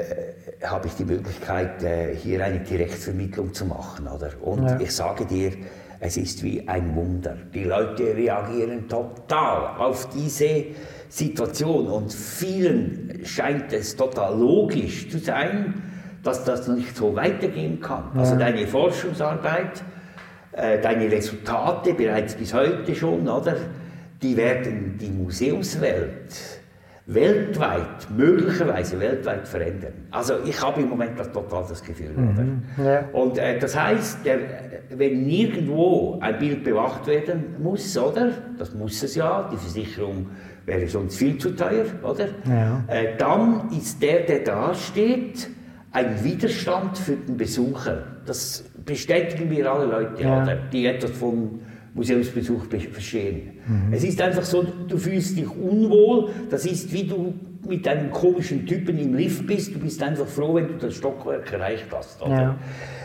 habe 0.62 0.88
ich 0.88 0.94
die 0.94 1.04
Möglichkeit, 1.04 1.82
äh, 1.82 2.14
hier 2.14 2.44
eine 2.44 2.60
Direktvermittlung 2.60 3.54
zu 3.54 3.64
machen. 3.64 4.08
Oder? 4.08 4.30
Und 4.42 4.64
ja. 4.64 4.78
ich 4.78 4.94
sage 4.94 5.24
dir, 5.24 5.52
es 6.00 6.16
ist 6.16 6.42
wie 6.42 6.68
ein 6.68 6.94
Wunder. 6.94 7.36
Die 7.54 7.64
Leute 7.64 8.14
reagieren 8.14 8.88
total 8.88 9.78
auf 9.78 10.08
diese 10.10 10.66
Situation 11.08 11.86
und 11.86 12.12
vielen 12.12 13.20
scheint 13.24 13.72
es 13.72 13.96
total 13.96 14.38
logisch 14.38 15.08
zu 15.08 15.18
sein, 15.18 15.82
dass 16.22 16.44
das 16.44 16.68
nicht 16.68 16.96
so 16.96 17.14
weitergehen 17.14 17.80
kann. 17.80 18.04
Also 18.14 18.36
deine 18.36 18.66
Forschungsarbeit, 18.66 19.82
äh, 20.52 20.80
deine 20.80 21.10
Resultate 21.10 21.94
bereits 21.94 22.34
bis 22.34 22.52
heute 22.52 22.94
schon, 22.94 23.26
oder? 23.28 23.56
Die 24.20 24.36
werden 24.36 24.98
die 25.00 25.10
Museumswelt 25.10 26.58
weltweit, 27.08 28.10
möglicherweise 28.14 29.00
weltweit 29.00 29.48
verändern. 29.48 29.94
Also 30.10 30.34
ich 30.44 30.60
habe 30.60 30.82
im 30.82 30.90
Moment 30.90 31.18
das 31.18 31.32
total 31.32 31.64
das 31.66 31.82
Gefühl. 31.82 32.10
Mhm, 32.10 32.62
ja. 32.76 33.04
Und 33.12 33.38
äh, 33.38 33.58
das 33.58 33.74
heißt, 33.74 34.26
der, 34.26 34.38
wenn 34.90 35.24
nirgendwo 35.26 36.18
ein 36.20 36.38
Bild 36.38 36.64
bewacht 36.64 37.06
werden 37.06 37.56
muss, 37.62 37.96
oder? 37.96 38.32
Das 38.58 38.74
muss 38.74 39.02
es 39.02 39.14
ja, 39.14 39.48
die 39.50 39.56
Versicherung 39.56 40.26
wäre 40.68 40.86
sonst 40.86 41.16
viel 41.16 41.38
zu 41.38 41.56
teuer, 41.56 41.86
oder? 42.02 42.28
Ja. 42.46 42.84
Äh, 42.86 43.16
dann 43.16 43.70
ist 43.76 44.00
der, 44.02 44.20
der 44.20 44.40
da 44.40 44.74
steht, 44.74 45.48
ein 45.90 46.22
Widerstand 46.22 46.98
für 46.98 47.16
den 47.16 47.36
Besucher. 47.36 48.04
Das 48.26 48.64
bestätigen 48.84 49.50
wir 49.50 49.72
alle 49.72 49.86
Leute, 49.86 50.22
ja. 50.22 50.42
oder? 50.42 50.56
Die 50.72 50.86
etwas 50.86 51.10
von 51.12 51.60
Museumsbesuch 51.94 52.66
verstehen. 52.66 53.58
Mhm. 53.66 53.92
Es 53.92 54.04
ist 54.04 54.20
einfach 54.20 54.44
so, 54.44 54.62
du 54.62 54.96
fühlst 54.98 55.36
dich 55.36 55.50
unwohl, 55.50 56.30
das 56.50 56.66
ist 56.66 56.92
wie 56.92 57.04
du 57.04 57.34
mit 57.66 57.88
einem 57.88 58.10
komischen 58.10 58.66
Typen 58.66 58.98
im 58.98 59.14
Lift 59.14 59.46
bist, 59.46 59.74
du 59.74 59.78
bist 59.78 60.02
einfach 60.02 60.26
froh, 60.26 60.54
wenn 60.54 60.68
du 60.68 60.74
das 60.74 60.94
Stockwerk 60.94 61.52
erreicht 61.52 61.86
hast. 61.90 62.20
Ja. 62.20 62.56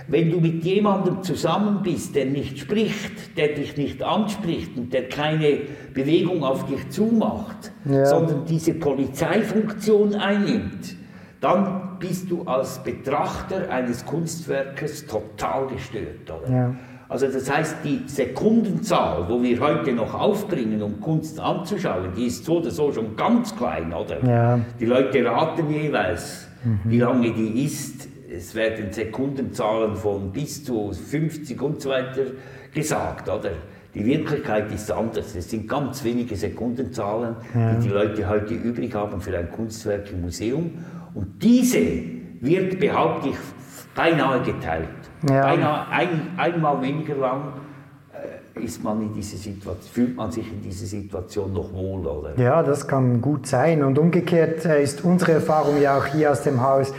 Wenn 0.08 0.32
du 0.32 0.40
mit 0.40 0.64
jemandem 0.64 1.24
zusammen 1.24 1.80
bist, 1.84 2.16
der 2.16 2.26
nicht 2.26 2.60
spricht, 2.60 3.38
der 3.38 3.50
dich 3.50 3.78
nicht 3.78 4.04
anspricht 4.04 4.78
und 4.78 4.94
der 4.94 5.08
keine 5.08 5.60
Bewegung 5.94 6.44
auf 6.44 6.66
dich 6.66 6.90
zumacht, 6.90 7.72
ja. 7.86 8.06
sondern 8.06 8.46
diese 8.46 8.74
Polizeifunktion 8.74 10.16
einnimmt, 10.16 10.96
dann 11.40 11.98
bist 12.00 12.30
du 12.30 12.44
als 12.44 12.84
Betrachter 12.84 13.70
eines 13.70 14.06
Kunstwerkes 14.06 15.08
total 15.08 15.68
gestört. 15.68 16.30
Oder? 16.30 16.54
Ja. 16.54 16.76
Also 17.10 17.28
das 17.28 17.50
heißt, 17.52 17.78
die 17.84 18.02
Sekundenzahl, 18.08 19.26
wo 19.30 19.42
wir 19.42 19.60
heute 19.60 19.94
noch 19.94 20.14
aufbringen, 20.14 20.82
um 20.82 21.00
Kunst 21.00 21.40
anzuschauen, 21.40 22.10
die 22.18 22.26
ist 22.26 22.46
so 22.46 22.58
oder 22.58 22.72
so 22.72 22.92
schon 22.92 23.16
ganz 23.16 23.56
klein, 23.56 23.94
oder? 23.94 24.26
Ja. 24.26 24.60
Die 24.80 24.86
Leute 24.86 25.24
raten 25.24 25.70
jeweils, 25.70 26.48
mhm. 26.64 26.80
wie 26.86 27.00
lange 27.00 27.32
die 27.32 27.66
ist. 27.66 28.08
Es 28.36 28.56
werden 28.56 28.92
Sekundenzahlen 28.92 29.96
von 29.96 30.32
bis 30.32 30.64
zu 30.64 30.92
50 30.92 31.62
und 31.62 31.82
so 31.82 31.90
weiter 31.90 32.24
gesagt, 32.74 33.30
oder? 33.30 33.52
Die 33.94 34.04
Wirklichkeit 34.04 34.72
ist 34.72 34.92
anders. 34.92 35.36
Es 35.36 35.52
sind 35.52 35.70
ganz 35.70 36.04
wenige 36.04 36.36
Sekundenzahlen, 36.36 37.36
ja. 37.54 37.74
die 37.76 37.88
die 37.88 37.90
Leute 37.90 38.28
heute 38.28 38.56
übrig 38.56 38.96
haben 38.96 39.22
für 39.22 39.38
ein 39.38 39.52
Kunstwerk 39.52 40.12
im 40.12 40.22
Museum. 40.22 40.72
Und 41.14 41.44
diese 41.44 41.80
wird, 42.42 42.80
behaupte 42.80 43.30
ich, 43.30 43.38
beinahe 43.96 44.42
geteilt. 44.42 44.90
Ja. 45.30 45.42
Beinahe 45.42 45.88
ein, 45.90 46.32
einmal 46.38 46.82
weniger 46.82 47.16
lang 47.16 47.54
äh, 48.56 48.64
ist 48.64 48.84
man 48.84 49.00
in 49.02 49.14
diese 49.14 49.38
Situation, 49.38 49.94
fühlt 49.94 50.16
man 50.16 50.32
sich 50.32 50.52
in 50.52 50.60
dieser 50.60 50.88
Situation 50.88 51.54
noch 51.54 51.72
wohl, 51.72 52.06
oder? 52.08 52.40
Ja, 52.40 52.64
das 52.64 52.88
kann 52.88 53.22
gut 53.22 53.46
sein. 53.46 53.84
Und 53.84 54.00
umgekehrt 54.00 54.66
äh, 54.66 54.82
ist 54.82 55.04
unsere 55.04 55.34
Erfahrung 55.34 55.80
ja 55.80 56.00
auch 56.00 56.08
hier 56.08 56.32
aus 56.32 56.42
dem 56.42 56.62
Haus, 56.62 56.92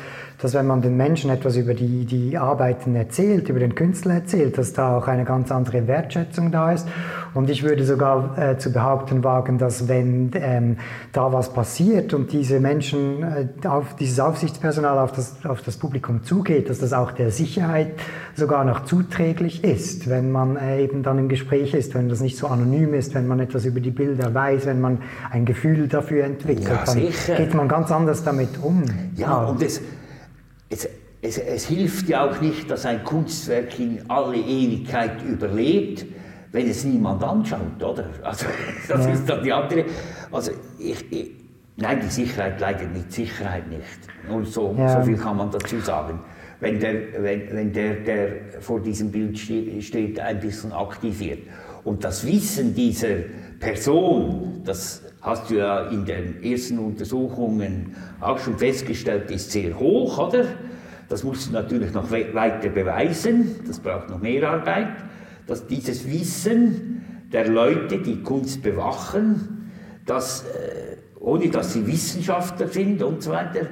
dass 0.44 0.52
wenn 0.52 0.66
man 0.66 0.83
den 0.83 0.98
Menschen 0.98 1.30
etwas 1.30 1.57
über 1.57 1.72
die, 1.72 2.04
die 2.04 2.37
Arbeiten 2.37 2.94
erzählt, 2.94 3.48
über 3.48 3.61
den 3.61 3.74
Künstler 3.74 4.12
erzählt, 4.12 4.59
dass 4.59 4.74
da 4.74 4.94
auch 4.94 5.09
eine 5.09 5.24
ganz 5.24 5.50
andere 5.50 5.87
Wertschätzung 5.87 6.52
da 6.52 6.70
ist. 6.70 6.87
Und 7.33 7.48
ich 7.48 7.62
würde 7.62 7.83
sogar 7.83 8.37
äh, 8.37 8.59
zu 8.59 8.70
behaupten 8.70 9.24
wagen, 9.24 9.57
dass 9.57 9.88
wenn 9.88 10.33
ähm, 10.35 10.76
da 11.12 11.33
was 11.33 11.54
passiert 11.54 12.12
und 12.12 12.30
diese 12.30 12.61
Menschen, 12.61 13.22
äh, 13.22 13.66
auf, 13.66 13.96
dieses 13.96 14.20
Aufsichtspersonal 14.20 14.98
auf 14.98 15.12
das, 15.12 15.37
auf 15.46 15.62
das 15.62 15.78
Publikum 15.78 16.24
zugeht, 16.24 16.68
dass 16.68 16.78
das 16.78 16.92
auch 16.92 17.12
der 17.12 17.30
Sicherheit 17.30 17.92
sogar 18.35 18.66
noch 18.66 18.85
zuträglich 18.85 19.64
ist, 19.64 20.11
wenn 20.11 20.30
man 20.30 20.57
äh, 20.57 20.83
eben 20.83 21.02
dann 21.02 21.18
im 21.18 21.30
Gespräch 21.30 21.72
ist, 21.72 21.94
wenn 21.94 22.11
das 22.11 22.20
nicht 22.20 22.37
so 22.37 22.48
anonym 22.48 22.92
ist, 22.92 23.14
wenn 23.14 23.26
man 23.26 23.40
etwas 23.40 23.64
über 23.64 23.80
die 23.80 23.90
Bilder 23.90 24.35
weiß, 24.35 24.66
wenn 24.66 24.83
man 24.83 24.98
ein 25.30 25.46
Gefühl 25.46 25.88
dafür 25.88 26.24
entwickelt, 26.24 26.68
ja, 26.68 26.85
dann 26.85 27.37
geht 27.38 27.54
man 27.54 27.66
ganz 27.66 27.90
anders 27.90 28.22
damit 28.22 28.62
um. 28.62 28.85
Ja, 29.16 29.44
und 29.44 29.62
es, 29.62 29.80
es, 30.68 30.88
es, 31.22 31.38
es 31.38 31.66
hilft 31.66 32.09
ja 32.09 32.29
auch 32.29 32.40
nicht, 32.40 32.70
dass 32.70 32.87
ein 32.87 33.03
Kunstwerk 33.05 33.79
in 33.79 34.09
alle 34.09 34.37
Ewigkeit 34.37 35.22
überlebt, 35.22 36.05
wenn 36.53 36.68
es 36.68 36.85
niemand 36.85 37.22
anschaut, 37.22 37.83
oder? 37.83 38.09
Also, 38.22 38.46
das 38.88 39.07
ja. 39.07 39.12
ist 39.12 39.29
dann 39.29 39.42
die 39.42 39.53
andere. 39.53 39.85
Also, 40.31 40.53
ich, 40.79 41.12
ich, 41.12 41.31
nein, 41.77 42.00
die 42.03 42.11
Sicherheit 42.11 42.61
leidet 42.61 42.92
mit 42.92 43.12
Sicherheit 43.12 43.68
nicht. 43.68 43.85
Nur 44.29 44.44
so, 44.44 44.74
ja. 44.77 45.00
so 45.00 45.07
viel 45.07 45.16
kann 45.16 45.37
man 45.37 45.50
dazu 45.50 45.81
sagen. 45.81 46.20
Wenn 46.61 46.79
der, 46.79 47.22
wenn, 47.22 47.53
wenn 47.53 47.72
der, 47.72 47.94
der 47.94 48.29
vor 48.61 48.81
diesem 48.81 49.11
Bild 49.11 49.38
steht, 49.38 50.20
ein 50.20 50.40
bisschen 50.40 50.72
aktiviert. 50.72 51.40
Und 51.83 52.05
das 52.05 52.27
Wissen 52.27 52.74
dieser 52.74 53.16
Person, 53.64 54.61
das 54.62 55.03
hast 55.22 55.50
du 55.50 55.55
ja 55.55 55.88
in 55.88 56.05
den 56.05 56.42
ersten 56.42 56.79
Untersuchungen 56.79 57.96
auch 58.20 58.38
schon 58.38 58.59
festgestellt, 58.59 59.31
ist 59.31 59.53
sehr 59.53 59.79
hoch, 59.79 60.18
oder? 60.18 60.44
Das 61.09 61.24
musst 61.24 61.48
du 61.48 61.53
natürlich 61.53 61.92
noch 61.94 62.11
weiter 62.11 62.68
beweisen, 62.68 63.57
das 63.66 63.81
braucht 63.81 64.11
noch 64.11 64.20
mehr 64.20 64.50
Arbeit, 64.50 64.88
dass 65.46 65.66
dieses 65.66 66.07
Wissen 66.07 67.27
der 67.33 67.48
Leute, 67.48 68.00
die 68.00 68.22
Kunst 68.22 68.62
bewachen, 68.62 69.70
dass, 70.05 70.44
äh, 70.44 70.96
ohne 71.18 71.48
dass 71.48 71.72
sie 71.72 71.87
Wissenschaftler 71.87 72.68
sind 72.68 73.03
und 73.03 73.22
so 73.22 73.31
weiter, 73.31 73.66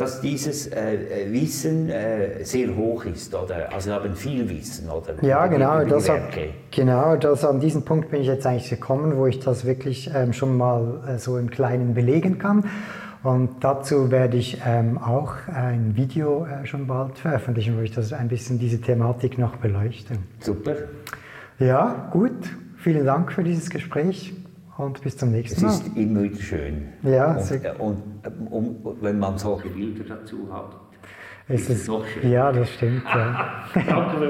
dass 0.00 0.20
dieses 0.22 0.66
äh, 0.68 0.94
äh, 0.94 1.32
Wissen 1.32 1.90
äh, 1.90 2.42
sehr 2.42 2.74
hoch 2.74 3.04
ist, 3.04 3.34
oder? 3.34 3.70
Also 3.72 3.92
haben 3.92 4.14
viel 4.14 4.48
Wissen, 4.48 4.88
oder? 4.88 5.14
Ja, 5.22 5.46
genau. 5.46 5.84
Das 5.84 6.08
hat, 6.08 6.22
genau, 6.70 7.16
das, 7.16 7.44
an 7.44 7.60
diesem 7.60 7.84
Punkt 7.84 8.10
bin 8.10 8.22
ich 8.22 8.26
jetzt 8.26 8.46
eigentlich 8.46 8.70
gekommen, 8.70 9.16
wo 9.18 9.26
ich 9.26 9.40
das 9.40 9.66
wirklich 9.66 10.10
ähm, 10.14 10.32
schon 10.32 10.56
mal 10.56 11.00
äh, 11.06 11.18
so 11.18 11.36
im 11.36 11.50
Kleinen 11.50 11.92
belegen 11.92 12.38
kann. 12.38 12.64
Und 13.22 13.62
dazu 13.62 14.10
werde 14.10 14.38
ich 14.38 14.62
ähm, 14.66 14.96
auch 14.96 15.34
ein 15.52 15.94
Video 15.94 16.46
äh, 16.46 16.66
schon 16.66 16.86
bald 16.86 17.18
veröffentlichen, 17.18 17.76
wo 17.76 17.82
ich 17.82 17.92
das 17.92 18.14
ein 18.14 18.28
bisschen 18.28 18.58
diese 18.58 18.80
Thematik 18.80 19.36
noch 19.36 19.56
beleuchte. 19.56 20.14
Super. 20.38 20.76
Ja, 21.58 22.08
gut. 22.10 22.32
Vielen 22.78 23.04
Dank 23.04 23.32
für 23.32 23.44
dieses 23.44 23.68
Gespräch 23.68 24.32
und 24.80 25.02
bis 25.02 25.16
zum 25.16 25.30
nächsten 25.30 25.62
Mal. 25.62 25.68
Es 25.68 25.80
ist 25.80 25.96
immer 25.96 26.22
wieder 26.22 26.40
schön. 26.40 26.88
Ja, 27.02 27.36
und, 27.36 27.50
äh, 27.50 27.72
und, 27.78 28.02
und, 28.50 28.84
und 28.84 29.02
wenn 29.02 29.18
man 29.18 29.38
solche 29.38 29.68
Bilder 29.68 30.16
dazu 30.16 30.48
hat, 30.52 30.76
ist, 31.48 31.68
ist 31.68 31.82
es 31.82 31.88
noch 31.88 32.06
schön. 32.06 32.30
Ja, 32.30 32.52
das 32.52 32.70
stimmt. 32.70 33.02
Ja. 33.04 33.64
Danke 33.74 34.20